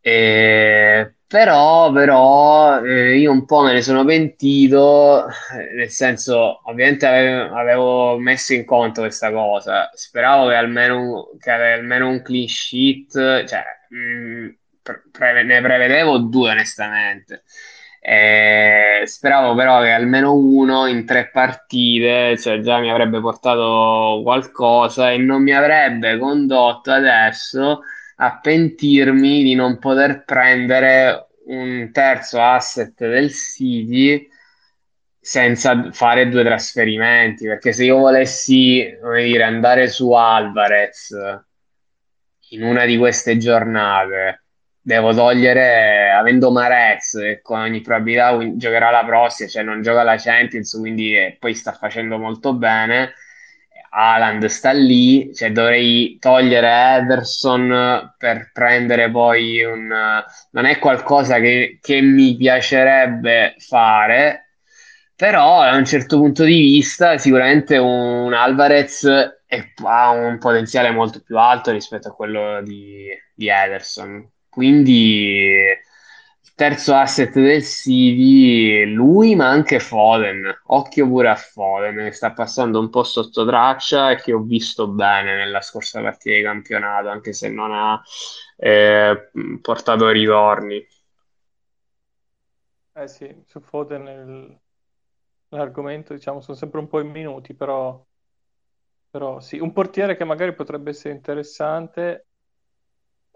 Eh, 0.01 1.15
però, 1.29 1.93
però 1.93 2.83
eh, 2.83 3.19
io 3.19 3.31
un 3.31 3.45
po' 3.45 3.61
me 3.63 3.75
ne 3.75 3.83
sono 3.83 4.03
pentito, 4.05 5.27
eh, 5.29 5.75
nel 5.77 5.91
senso, 5.91 6.63
ovviamente 6.65 7.07
avevo, 7.07 7.55
avevo, 7.55 8.19
messo 8.19 8.55
in 8.55 8.65
conto 8.65 9.03
questa 9.03 9.31
cosa. 9.31 9.91
Speravo 9.93 10.49
che 10.49 10.55
almeno, 10.55 11.29
che 11.39 11.51
almeno 11.51 12.09
un 12.09 12.23
clean 12.23 12.49
sheet, 12.49 13.45
cioè, 13.45 13.63
mh, 13.91 13.97
mm, 13.99 14.49
pre- 15.13 15.43
ne 15.45 15.61
prevedevo 15.61 16.19
due 16.19 16.51
onestamente. 16.51 17.45
Eh, 18.01 19.03
speravo 19.05 19.55
però 19.55 19.83
che 19.83 19.91
almeno 19.91 20.33
uno 20.35 20.87
in 20.87 21.05
tre 21.05 21.29
partite, 21.31 22.39
cioè 22.39 22.61
già 22.61 22.79
mi 22.79 22.91
avrebbe 22.91 23.21
portato 23.21 24.21
qualcosa 24.23 25.11
e 25.11 25.19
non 25.19 25.43
mi 25.43 25.53
avrebbe 25.53 26.17
condotto 26.19 26.91
adesso 26.91 27.81
a 28.21 28.39
pentirmi 28.41 29.43
di 29.43 29.55
non 29.55 29.79
poter 29.79 30.25
prendere 30.25 31.29
un 31.47 31.91
terzo 31.93 32.41
asset 32.41 32.95
del 32.97 33.31
City 33.33 34.29
senza 35.21 35.91
fare 35.93 36.29
due 36.29 36.45
trasferimenti, 36.45 37.47
perché 37.47 37.73
se 37.73 37.85
io 37.85 37.99
volessi, 37.99 38.97
come 39.01 39.25
dire, 39.25 39.43
andare 39.43 39.89
su 39.89 40.13
Alvarez 40.13 41.11
in 42.51 42.63
una 42.63 42.85
di 42.87 42.97
queste 42.97 43.37
giornate, 43.37 44.45
devo 44.81 45.13
togliere, 45.13 46.11
avendo 46.11 46.51
Marez, 46.51 47.13
che 47.13 47.41
con 47.43 47.61
ogni 47.61 47.83
probabilità 47.83 48.37
giocherà 48.57 48.91
la 48.91 49.05
prossima, 49.05 49.49
cioè 49.49 49.63
non 49.63 49.83
gioca 49.83 50.03
la 50.03 50.17
Champions, 50.17 50.77
quindi 50.79 51.15
eh, 51.15 51.37
poi 51.39 51.55
sta 51.55 51.73
facendo 51.73 52.17
molto 52.19 52.55
bene, 52.55 53.13
Haaland 53.91 54.45
sta 54.47 54.71
lì, 54.73 55.35
cioè 55.35 55.53
dovrei 55.53 56.19
togliere 56.21 56.97
Ederson 56.99 58.15
per 58.17 58.51
prendere 58.53 59.11
poi 59.11 59.63
un... 59.65 59.89
non 60.51 60.65
è 60.65 60.79
qualcosa 60.79 61.39
che, 61.41 61.79
che 61.81 62.01
mi 62.01 62.37
piacerebbe 62.37 63.55
fare, 63.59 64.51
però 65.17 65.63
da 65.63 65.77
un 65.77 65.85
certo 65.85 66.19
punto 66.19 66.45
di 66.45 66.61
vista 66.61 67.19
sicuramente 67.19 67.77
un 67.77 68.33
Alvarez 68.33 69.05
è, 69.47 69.73
ha 69.85 70.11
un 70.11 70.39
potenziale 70.39 70.91
molto 70.91 71.21
più 71.21 71.39
alto 71.39 71.73
rispetto 71.73 72.09
a 72.09 72.15
quello 72.15 72.63
di, 72.63 73.09
di 73.35 73.49
Ederson. 73.49 74.31
Quindi 74.49 75.51
terzo 76.59 76.95
asset 76.95 77.33
del 77.33 77.63
City, 77.65 78.85
lui 78.87 79.35
ma 79.37 79.49
anche 79.49 79.79
Foden. 79.81 80.63
Occhio 80.67 81.07
pure 81.07 81.29
a 81.31 81.37
Foden, 81.37 81.97
che 81.97 82.13
sta 82.13 82.33
passando 82.33 82.81
un 82.81 82.91
po' 82.91 83.05
sotto 83.05 83.47
traccia 83.47 84.11
e 84.11 84.17
che 84.17 84.33
ho 84.33 84.41
visto 84.43 84.89
bene 84.89 85.37
nella 85.37 85.61
scorsa 85.61 86.01
partita 86.03 86.37
di 86.37 86.43
campionato, 86.43 87.09
anche 87.09 87.33
se 87.33 87.49
non 87.49 87.73
ha 87.73 88.01
eh, 88.57 89.31
portato 89.63 90.09
ritorni. 90.09 90.85
Eh 92.93 93.09
sì, 93.09 93.43
su 93.47 93.61
Foden 93.61 94.07
il- 94.07 94.61
l'argomento, 95.51 96.15
diciamo, 96.15 96.41
sono 96.41 96.57
sempre 96.57 96.81
un 96.81 96.89
po' 96.89 97.01
in 97.01 97.11
minuti, 97.11 97.55
però, 97.55 98.05
però 99.11 99.41
sì, 99.41 99.59
un 99.59 99.73
portiere 99.73 100.17
che 100.17 100.25
magari 100.25 100.55
potrebbe 100.55 100.91
essere 100.91 101.15
interessante, 101.15 102.28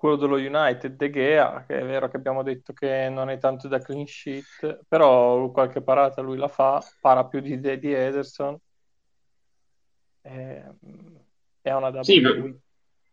quello 0.03 0.17
dello 0.17 0.35
United, 0.35 0.97
De 0.97 1.11
Gea, 1.11 1.65
che 1.65 1.79
è 1.79 1.85
vero 1.85 2.09
che 2.09 2.17
abbiamo 2.17 2.43
detto 2.43 2.73
che 2.73 3.09
non 3.09 3.31
è 3.31 3.39
tanto 3.39 3.69
da 3.69 3.79
clean 3.79 4.05
sheet, 4.05 4.81
però 4.89 5.49
qualche 5.53 5.81
parata 5.81 6.21
lui 6.21 6.37
la 6.37 6.49
fa, 6.49 6.85
para 7.01 7.25
più 7.27 7.39
di, 7.39 7.61
di 7.61 7.93
Ederson, 7.93 8.59
e, 10.23 10.65
è 11.61 11.73
una 11.73 11.91
double 11.91 12.03
Sì, 12.03 12.21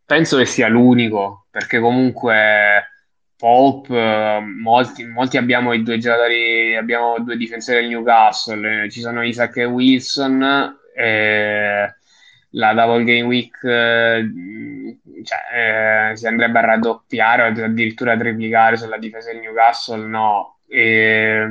penso 0.03 0.37
che 0.37 0.45
sia 0.45 0.67
l'unico, 0.67 1.45
perché 1.51 1.79
comunque 1.79 2.87
Pope, 3.35 3.95
eh, 3.95 4.39
molti, 4.39 5.05
molti 5.05 5.37
abbiamo 5.37 5.73
i 5.73 5.83
due 5.83 5.99
giocatori, 5.99 6.75
abbiamo 6.75 7.19
due 7.19 7.37
difensori 7.37 7.81
del 7.81 7.89
Newcastle, 7.89 8.85
eh, 8.85 8.89
ci 8.89 9.01
sono 9.01 9.23
Isaac 9.23 9.57
e 9.57 9.65
Wilson, 9.65 10.75
e 10.95 11.98
la 12.51 12.73
double 12.73 13.03
game 13.03 13.27
week 13.27 13.63
eh, 13.63 14.27
cioè, 15.23 16.11
eh, 16.11 16.15
si 16.15 16.27
andrebbe 16.27 16.59
a 16.59 16.65
raddoppiare 16.65 17.43
o 17.43 17.45
addirittura 17.45 18.13
a 18.13 18.17
triplicare 18.17 18.77
sulla 18.77 18.97
difesa 18.97 19.31
del 19.31 19.41
Newcastle, 19.41 20.05
no. 20.05 20.59
E, 20.67 21.47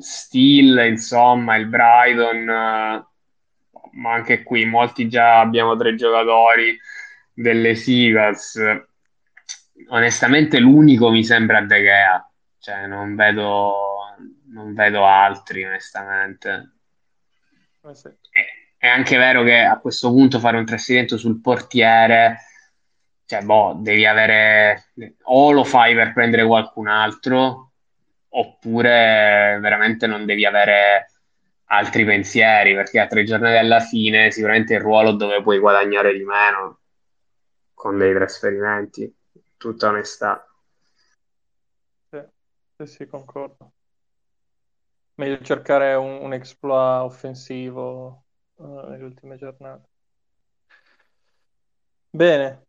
Steele, 0.00 0.88
insomma, 0.88 1.56
il 1.56 1.66
Brighton, 1.66 2.48
eh, 2.48 3.06
ma 3.92 4.12
anche 4.12 4.42
qui 4.42 4.64
molti 4.64 5.08
già 5.08 5.40
abbiamo 5.40 5.76
tre 5.76 5.94
giocatori 5.94 6.78
delle 7.32 7.74
Seagulls. 7.74 8.60
Onestamente 9.88 10.58
l'unico 10.58 11.10
mi 11.10 11.24
sembra 11.24 11.60
De 11.62 11.82
Gea, 11.82 12.30
cioè 12.58 12.86
non 12.86 13.14
vedo, 13.16 13.72
non 14.52 14.74
vedo 14.74 15.04
altri 15.04 15.64
onestamente. 15.64 16.72
Eh 17.84 17.94
sì. 17.94 18.08
È 18.82 18.88
anche 18.88 19.16
vero 19.16 19.44
che 19.44 19.60
a 19.60 19.78
questo 19.78 20.10
punto 20.10 20.40
fare 20.40 20.56
un 20.56 20.64
trasferimento 20.64 21.16
sul 21.16 21.40
portiere, 21.40 22.38
cioè, 23.26 23.40
boh, 23.42 23.76
devi 23.78 24.04
avere 24.04 24.86
o 25.22 25.52
lo 25.52 25.62
fai 25.62 25.94
per 25.94 26.12
prendere 26.12 26.44
qualcun 26.44 26.88
altro, 26.88 27.74
oppure 28.30 29.56
veramente 29.60 30.08
non 30.08 30.26
devi 30.26 30.44
avere 30.44 31.12
altri 31.66 32.04
pensieri, 32.04 32.74
perché 32.74 32.98
a 32.98 33.06
tre 33.06 33.22
giornate 33.22 33.56
alla 33.56 33.78
fine 33.78 34.32
sicuramente 34.32 34.74
il 34.74 34.80
ruolo 34.80 35.12
dove 35.12 35.40
puoi 35.42 35.60
guadagnare 35.60 36.12
di 36.12 36.24
meno 36.24 36.80
con 37.74 37.96
dei 37.98 38.12
trasferimenti, 38.12 39.14
tutta 39.58 39.90
onestà. 39.90 40.44
Sì, 42.10 42.86
sì, 42.86 43.06
concordo. 43.06 43.74
Meglio 45.14 45.38
cercare 45.40 45.94
un, 45.94 46.18
un 46.20 46.32
exploit 46.32 47.04
offensivo 47.04 48.21
eh, 48.62 48.88
nelle 48.90 49.04
ultime 49.04 49.36
giornate. 49.36 49.88
Bene, 52.10 52.66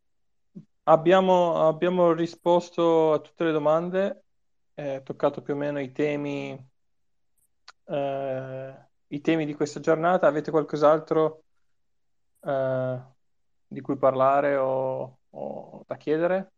abbiamo, 0.83 1.67
abbiamo 1.67 2.13
risposto 2.13 3.13
a 3.13 3.19
tutte 3.19 3.43
le 3.43 3.51
domande, 3.51 4.23
eh, 4.75 5.01
toccato 5.03 5.41
più 5.41 5.53
o 5.53 5.57
meno 5.57 5.79
i 5.79 5.91
temi, 5.91 6.57
eh, 7.85 8.75
i 9.07 9.21
temi 9.21 9.45
di 9.45 9.53
questa 9.53 9.79
giornata. 9.79 10.27
Avete 10.27 10.51
qualcos'altro 10.51 11.43
eh, 12.41 13.01
di 13.67 13.81
cui 13.81 13.97
parlare 13.97 14.55
o, 14.55 15.19
o 15.29 15.83
da 15.87 15.97
chiedere? 15.97 16.51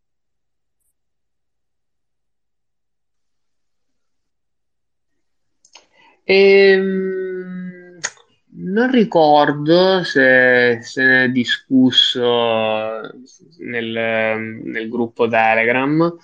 Ehm, 6.24 7.25
non 8.76 8.90
ricordo 8.90 10.02
se 10.04 10.78
se 10.82 11.02
ne 11.04 11.24
è 11.24 11.28
discusso 11.30 13.00
nel, 13.60 14.60
nel 14.64 14.88
gruppo 14.88 15.28
Telegram, 15.28 16.14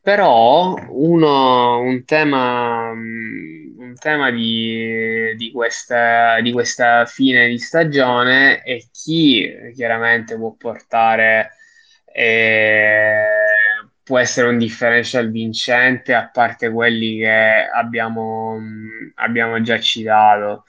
però 0.00 0.74
uno- 0.90 1.78
un 1.80 2.04
tema, 2.04 2.90
un 2.90 3.94
tema 3.98 4.30
di, 4.30 5.34
di 5.36 5.50
questa, 5.52 6.40
di 6.40 6.52
questa 6.52 7.04
fine 7.06 7.48
di 7.48 7.58
stagione 7.58 8.62
è 8.62 8.78
chi 8.92 9.50
chiaramente 9.74 10.36
può 10.36 10.54
portare 10.54 11.52
eh, 12.12 13.26
può 14.02 14.18
essere 14.18 14.48
un 14.48 14.58
differential 14.58 15.30
vincente, 15.30 16.14
a 16.14 16.28
parte 16.30 16.70
quelli 16.70 17.18
che 17.18 17.28
abbiamo, 17.74 18.58
abbiamo 19.16 19.60
già 19.62 19.78
citato. 19.80 20.64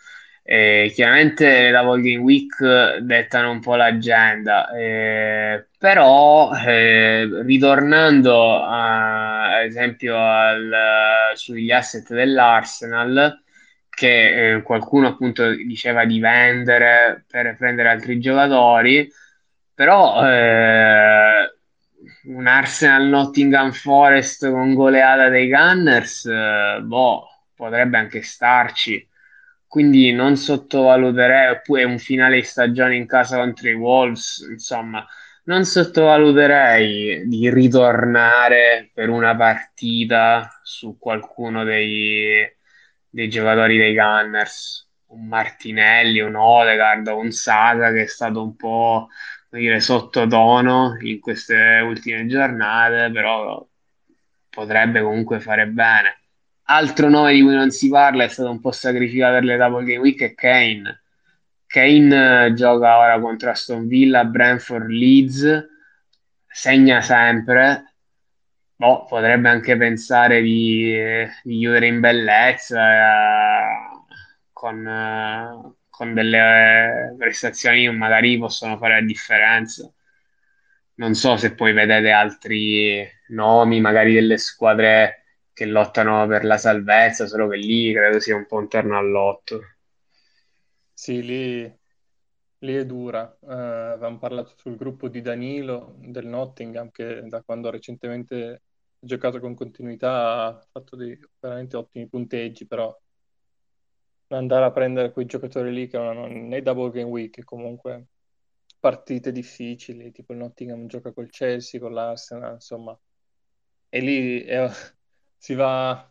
Eh, 0.52 0.92
chiaramente 0.96 1.70
double 1.70 2.02
game 2.02 2.18
week 2.24 2.98
dettano 3.02 3.52
un 3.52 3.60
po' 3.60 3.76
l'agenda, 3.76 4.72
eh, 4.76 5.68
però 5.78 6.52
eh, 6.56 7.44
ritornando 7.44 8.64
a- 8.64 9.58
ad 9.60 9.66
esempio 9.66 10.18
al- 10.18 11.34
sugli 11.36 11.70
asset 11.72 12.12
dell'Arsenal, 12.14 13.44
che 13.90 14.56
eh, 14.56 14.62
qualcuno 14.64 15.08
appunto 15.10 15.54
diceva 15.54 16.06
di 16.06 16.20
vendere 16.20 17.26
per 17.30 17.56
prendere 17.58 17.90
altri 17.90 18.20
giocatori. 18.20 19.08
Però 19.76 20.26
eh, 20.28 21.54
un 22.26 22.48
Arsenal 22.48 23.06
Nottingham 23.08 23.72
Forest 23.72 24.50
con 24.50 24.74
goleada 24.74 25.30
dei 25.30 25.48
Gunners, 25.50 26.26
eh, 26.26 26.80
boh, 26.82 27.28
potrebbe 27.56 27.98
anche 27.98 28.22
starci. 28.22 29.08
Quindi 29.70 30.12
non 30.12 30.36
sottovaluterei, 30.36 31.52
oppure 31.52 31.84
un 31.84 32.00
finale 32.00 32.38
di 32.38 32.44
stagione 32.44 32.96
in 32.96 33.06
casa 33.06 33.38
contro 33.38 33.70
i 33.70 33.74
Wolves, 33.74 34.48
insomma, 34.50 35.06
non 35.44 35.64
sottovaluterei 35.64 37.28
di 37.28 37.50
ritornare 37.52 38.90
per 38.94 39.10
una 39.10 39.36
partita 39.36 40.60
su 40.64 40.98
qualcuno 40.98 41.64
dei, 41.64 42.52
dei 43.10 43.30
giocatori 43.30 43.78
dei 43.78 43.94
Gunners, 43.94 44.90
un 45.08 45.28
Martinelli, 45.28 46.20
un 46.20 46.36
Odegaard, 46.36 47.08
un 47.08 47.32
Saka 47.32 47.92
che 47.92 48.04
è 48.04 48.08
stato 48.08 48.42
un 48.42 48.56
po' 48.56 49.10
dire, 49.50 49.80
sottotono 49.82 50.98
in 51.02 51.20
queste 51.20 51.80
ultime 51.84 52.26
giornate, 52.26 53.12
però 53.12 53.64
potrebbe 54.50 55.02
comunque 55.02 55.40
fare 55.40 55.68
bene. 55.68 56.19
Altro 56.72 57.10
nome 57.10 57.34
di 57.34 57.42
cui 57.42 57.56
non 57.56 57.72
si 57.72 57.90
parla 57.90 58.26
è 58.26 58.28
stato 58.28 58.52
un 58.52 58.60
po' 58.60 58.72
sacrificato 58.72 59.34
per 59.34 59.44
le 59.44 59.58
Double 59.58 59.84
Game 59.84 59.98
Week 60.02 60.22
è 60.22 60.36
Kane. 60.36 61.02
Kane 61.66 62.46
eh, 62.46 62.54
gioca 62.54 63.00
ora 63.00 63.20
contro 63.20 63.50
Aston 63.50 63.88
Villa, 63.88 64.24
Brentford, 64.24 64.88
Leeds, 64.88 65.68
segna 66.48 67.02
sempre. 67.02 67.96
Boh, 68.76 69.06
potrebbe 69.06 69.50
anche 69.50 69.78
pensare 69.78 70.42
di, 70.42 70.96
di 71.42 71.58
chiudere 71.58 71.88
in 71.88 72.00
bellezza 72.02 72.80
eh, 72.80 74.14
con, 74.54 74.88
eh, 74.88 75.74
con 75.90 76.14
delle 76.14 77.16
prestazioni 77.18 77.86
che 77.86 77.92
magari 77.92 78.38
possono 78.38 78.78
fare 78.78 79.02
la 79.02 79.06
differenza. 79.08 79.92
Non 80.96 81.16
so 81.16 81.36
se 81.36 81.56
poi 81.56 81.74
vedete 81.74 82.12
altri 82.12 83.10
nomi, 83.30 83.82
magari 83.82 84.14
delle 84.14 84.38
squadre 84.38 85.19
che 85.60 85.66
lottano 85.66 86.26
per 86.28 86.46
la 86.46 86.58
salvezza, 86.58 87.28
solo 87.28 87.48
che 87.50 87.58
lì 87.58 87.94
credo 87.94 88.20
sia 88.20 88.36
un 88.36 88.46
po' 88.46 88.60
interno 88.62 88.98
al 88.98 89.10
lotto. 89.10 89.62
Sì, 90.94 91.22
lì, 91.24 91.62
lì 92.60 92.74
è 92.76 92.86
dura. 92.86 93.38
Eh, 93.42 93.48
avevamo 93.54 94.18
parlato 94.20 94.54
sul 94.58 94.76
gruppo 94.76 95.08
di 95.08 95.22
Danilo 95.22 95.96
del 96.00 96.28
Nottingham 96.28 96.92
che 96.92 97.22
da 97.28 97.42
quando 97.44 97.70
recentemente 97.70 98.54
ha 98.54 98.62
giocato 99.00 99.40
con 99.40 99.56
continuità 99.56 100.46
ha 100.48 100.68
fatto 100.72 100.96
dei 100.98 101.18
veramente 101.40 101.78
ottimi 101.78 102.08
punteggi, 102.10 102.68
però 102.68 102.98
andare 104.30 104.66
a 104.66 104.72
prendere 104.72 105.12
quei 105.12 105.26
giocatori 105.26 105.74
lì 105.74 105.88
che 105.88 105.98
non 105.98 106.08
hanno 106.18 106.28
né 106.28 106.62
double 106.62 106.92
game 106.92 107.10
week, 107.10 107.44
comunque 107.44 108.08
partite 108.80 109.32
difficili, 109.32 110.12
tipo 110.12 110.34
il 110.34 110.40
Nottingham 110.40 110.88
gioca 110.88 111.12
col 111.14 111.30
Chelsea, 111.30 111.80
con 111.80 111.94
l'Arsenal, 111.94 112.54
insomma, 112.54 112.98
e 113.90 114.00
lì 114.02 114.42
è- 114.44 114.70
si 115.40 115.56
va 115.56 116.08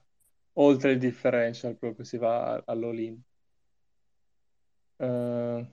oltre 0.55 0.93
il 0.93 0.99
differential, 0.99 1.77
proprio 1.79 2.05
si 2.05 2.19
va 2.19 2.63
all'all-in. 2.67 3.21
Eh, 4.99 5.67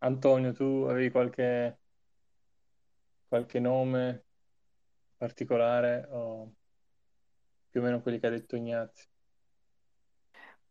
Antonio, 0.00 0.52
tu 0.52 0.86
avevi 0.88 1.10
qualche, 1.10 1.78
qualche 3.28 3.60
nome 3.60 4.24
particolare? 5.18 6.06
o- 6.10 6.54
più 7.68 7.80
o 7.80 7.84
meno 7.84 8.00
quelli 8.00 8.18
che 8.18 8.26
ha 8.26 8.30
detto 8.30 8.56
Ignazio. 8.56 9.06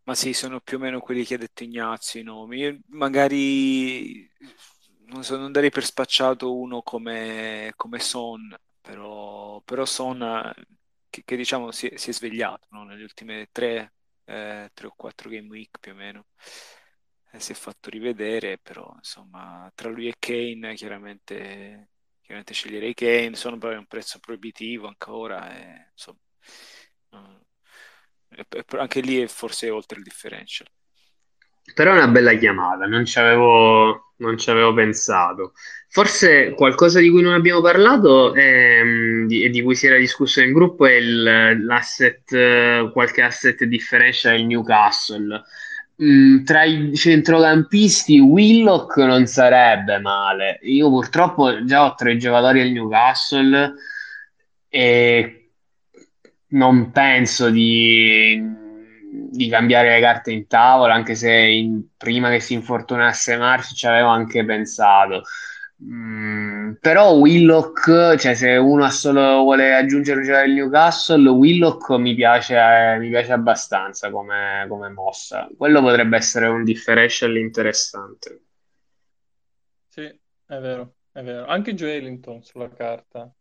Ma 0.06 0.16
sì, 0.16 0.34
sono 0.34 0.60
più 0.60 0.78
o 0.78 0.80
meno 0.82 1.00
quelli 1.00 1.24
che 1.24 1.36
ha 1.36 1.38
detto 1.38 1.64
Ignazio 1.64 2.20
i 2.20 2.24
nomi. 2.24 2.58
Io 2.60 2.80
magari 2.88 4.30
non 5.06 5.24
so, 5.24 5.38
non 5.38 5.52
darei 5.54 5.70
per 5.72 5.86
spacciato 5.86 6.56
uno 6.58 6.82
come, 6.82 7.72
come 7.78 8.00
Son, 8.00 8.54
però, 8.82 9.62
però 9.62 9.86
Son 9.86 10.22
che, 11.14 11.22
che 11.24 11.36
diciamo 11.36 11.70
si 11.72 11.88
è, 11.88 11.98
si 11.98 12.10
è 12.10 12.14
svegliato 12.14 12.68
no? 12.72 12.84
Nelle 12.86 13.04
ultime 13.04 13.48
tre, 13.52 13.94
eh, 14.26 14.72
tre 14.74 14.88
o 14.88 14.94
quattro 14.96 15.30
game 15.30 15.48
week 15.48 15.78
più 15.80 15.92
o 15.92 15.96
meno. 15.96 16.26
Eh, 17.32 17.40
si 17.40 17.52
è 17.52 17.56
fatto 17.56 17.90
rivedere, 17.90 18.58
però 18.58 18.92
insomma 18.96 19.72
tra 19.76 19.90
lui 19.90 20.08
e 20.08 20.16
Kane 20.20 20.74
chiaramente, 20.76 21.90
chiaramente 22.22 22.54
sceglierei 22.54 22.94
Kane, 22.94 23.36
sono 23.36 23.58
poi 23.58 23.76
un 23.76 23.86
prezzo 23.88 24.20
proibitivo 24.20 24.88
ancora, 24.88 25.56
e, 25.56 25.90
insomma, 25.92 26.20
anche 28.80 29.02
lì 29.02 29.20
è 29.22 29.28
forse 29.28 29.70
oltre 29.70 29.98
il 30.00 30.04
differential. 30.04 30.68
Però 31.74 31.92
è 31.92 31.96
una 31.96 32.08
bella 32.08 32.34
chiamata, 32.34 32.86
non 32.86 33.06
ci 33.06 33.20
avevo, 33.20 34.14
non 34.18 34.38
ci 34.38 34.50
avevo 34.50 34.74
pensato. 34.74 35.54
Forse 35.88 36.54
qualcosa 36.56 37.00
di 37.00 37.10
cui 37.10 37.22
non 37.22 37.34
abbiamo 37.34 37.62
parlato 37.62 38.34
e 38.34 38.82
mm, 38.84 39.28
di, 39.28 39.50
di, 39.50 39.62
cui 39.62 39.76
si 39.76 39.88
era 39.88 39.98
discusso 39.98 40.42
nel 40.42 40.52
gruppo 40.52 40.86
è 40.86 40.94
il, 40.94 41.66
l'asset, 41.66 42.92
qualche 42.92 43.22
asset 43.22 43.64
differential 43.66 44.36
del 44.36 44.46
Newcastle. 44.46 45.44
Mm, 46.04 46.44
tra 46.44 46.64
i 46.64 46.96
centrocampisti 46.96 48.20
Willock 48.20 48.98
non 48.98 49.26
sarebbe 49.28 50.00
male. 50.00 50.60
Io 50.64 50.90
purtroppo 50.90 51.64
già 51.64 51.86
ho 51.86 51.96
tre 51.96 52.18
giocatori 52.18 52.62
al 52.62 52.72
Newcastle 52.72 53.74
e 54.70 55.52
non 56.48 56.92
penso 56.92 57.50
di, 57.50 58.42
di 59.14 59.48
cambiare 59.48 59.90
le 59.90 60.00
carte 60.02 60.32
in 60.32 60.48
tavola, 60.48 60.94
anche 60.94 61.16
se 61.16 61.32
in, 61.32 61.84
prima 61.98 62.30
che 62.30 62.40
si 62.40 62.54
infortunasse 62.54 63.38
Marci 63.38 63.76
ci 63.76 63.86
avevo 63.88 64.10
anche 64.10 64.44
pensato. 64.44 65.24
Mm, 65.84 66.74
però 66.80 67.14
Willock, 67.14 68.16
cioè 68.16 68.34
se 68.36 68.56
uno 68.56 68.90
solo 68.90 69.42
vuole 69.42 69.76
aggiungere 69.76 70.20
un 70.20 70.26
giocatore 70.26 70.48
del 70.48 70.56
Newcastle, 70.56 71.30
Willock 71.30 71.90
mi 71.98 72.16
piace, 72.16 72.98
mi 73.00 73.10
piace 73.10 73.34
abbastanza 73.34 74.10
come, 74.10 74.66
come, 74.70 74.90
mossa. 74.90 75.50
Quello 75.58 75.82
potrebbe 75.82 76.18
essere 76.18 76.48
un 76.48 76.64
differential 76.64 77.36
interessante. 77.38 78.42
Sì, 79.90 80.04
è 80.04 80.58
vero, 80.60 80.96
è 81.12 81.22
vero. 81.22 81.46
Anche 81.46 81.74
Joelinton 81.74 82.42
sulla 82.44 82.70
carta. 82.70 83.32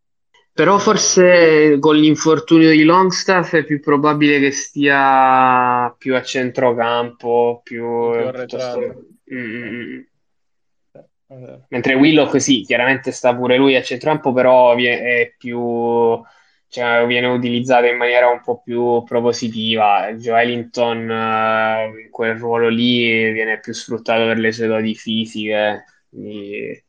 Però 0.55 0.79
forse 0.79 1.79
con 1.81 1.97
l'infortunio 1.97 2.71
di 2.71 2.83
Longstaff 2.83 3.55
è 3.55 3.65
più 3.65 3.81
probabile 3.81 4.39
che 4.39 4.51
stia 4.51 5.95
più 5.97 6.15
a 6.15 6.23
centrocampo, 6.23 7.61
più, 7.65 8.11
più 8.11 8.31
piuttosto... 8.31 8.79
mm, 9.33 9.39
mm, 9.39 9.75
mm. 9.75 10.01
Mentre 11.71 11.95
Willock 11.95 12.39
sì, 12.39 12.61
chiaramente 12.61 13.11
sta 13.11 13.35
pure 13.35 13.57
lui 13.57 13.75
a 13.75 13.83
centrocampo, 13.83 14.35
però 14.35 14.77
è 14.77 15.33
più, 15.39 16.21
cioè, 16.69 17.07
viene 17.07 17.29
utilizzato 17.29 17.87
in 17.87 17.97
maniera 17.97 18.29
un 18.29 18.43
po' 18.45 18.61
più 18.61 19.03
propositiva. 19.05 20.13
Joelinton 20.13 21.09
uh, 21.09 21.99
in 21.99 22.11
quel 22.11 22.37
ruolo 22.37 22.69
lì 22.69 23.33
viene 23.33 23.61
più 23.61 23.73
sfruttato 23.73 24.27
per 24.27 24.37
le 24.37 24.53
sue 24.53 24.67
doti 24.67 24.95
fisiche. 24.95 25.85
Quindi, 26.11 26.85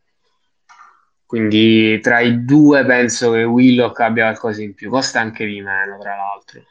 quindi 1.34 1.99
tra 1.99 2.19
i 2.19 2.45
due 2.45 2.86
penso 2.86 3.31
che 3.31 3.43
Willock 3.43 3.99
abbia 4.01 4.25
qualcosa 4.25 4.61
in 4.61 4.75
più. 4.75 4.91
Costa 4.91 5.19
anche 5.19 5.47
di 5.47 5.61
meno, 5.61 5.97
tra 5.97 6.15
l'altro. 6.15 6.63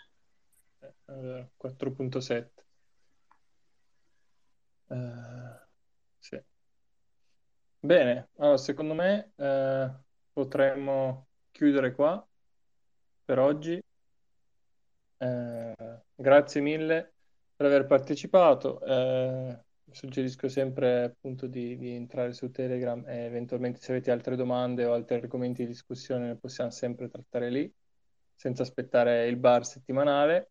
Eh, 1.06 1.48
4.7. 1.60 2.48
Uh... 4.86 5.50
Bene, 7.80 8.28
allora 8.36 8.56
secondo 8.56 8.94
me 8.94 9.32
eh, 9.34 9.90
potremmo 10.32 11.26
chiudere 11.50 11.92
qua 11.92 12.24
per 13.24 13.40
oggi. 13.40 13.82
Eh, 15.16 15.74
grazie 16.14 16.60
mille 16.60 17.14
per 17.56 17.66
aver 17.66 17.86
partecipato. 17.86 18.80
Eh, 19.92 19.94
suggerisco 19.94 20.48
sempre 20.48 21.04
appunto 21.04 21.46
di, 21.46 21.76
di, 21.76 21.94
entrare 21.94 22.32
su 22.32 22.50
Telegram 22.50 23.04
e 23.06 23.24
eventualmente 23.24 23.80
se 23.80 23.92
avete 23.92 24.10
altre 24.10 24.36
domande 24.36 24.84
o 24.84 24.94
altri 24.94 25.16
argomenti 25.16 25.62
di 25.62 25.68
discussione 25.68 26.26
ne 26.26 26.36
possiamo 26.36 26.70
sempre 26.70 27.08
trattare 27.08 27.50
lì, 27.50 27.72
senza 28.34 28.62
aspettare 28.62 29.26
il 29.26 29.36
bar 29.36 29.64
settimanale. 29.64 30.50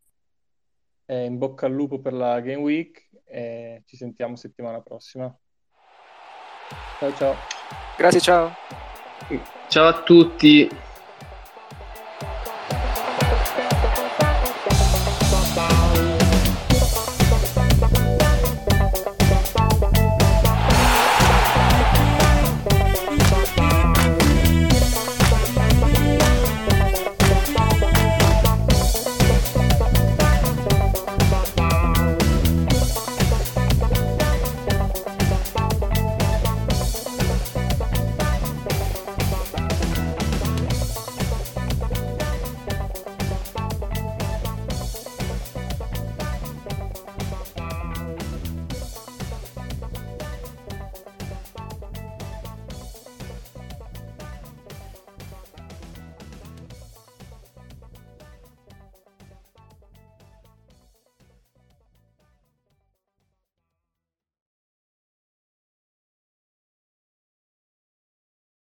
in 1.08 1.38
bocca 1.38 1.66
al 1.66 1.74
lupo 1.74 2.00
per 2.00 2.14
la 2.14 2.40
Game 2.40 2.62
Week 2.62 3.10
e 3.26 3.84
ci 3.86 3.98
sentiamo 3.98 4.36
settimana 4.36 4.82
prossima. 4.82 5.36
Ciao 7.00 7.14
ciao. 7.16 7.36
Grazie, 7.98 8.20
ciao. 8.22 8.52
Ciao 9.68 9.88
a 9.88 10.04
tutti. 10.04 10.70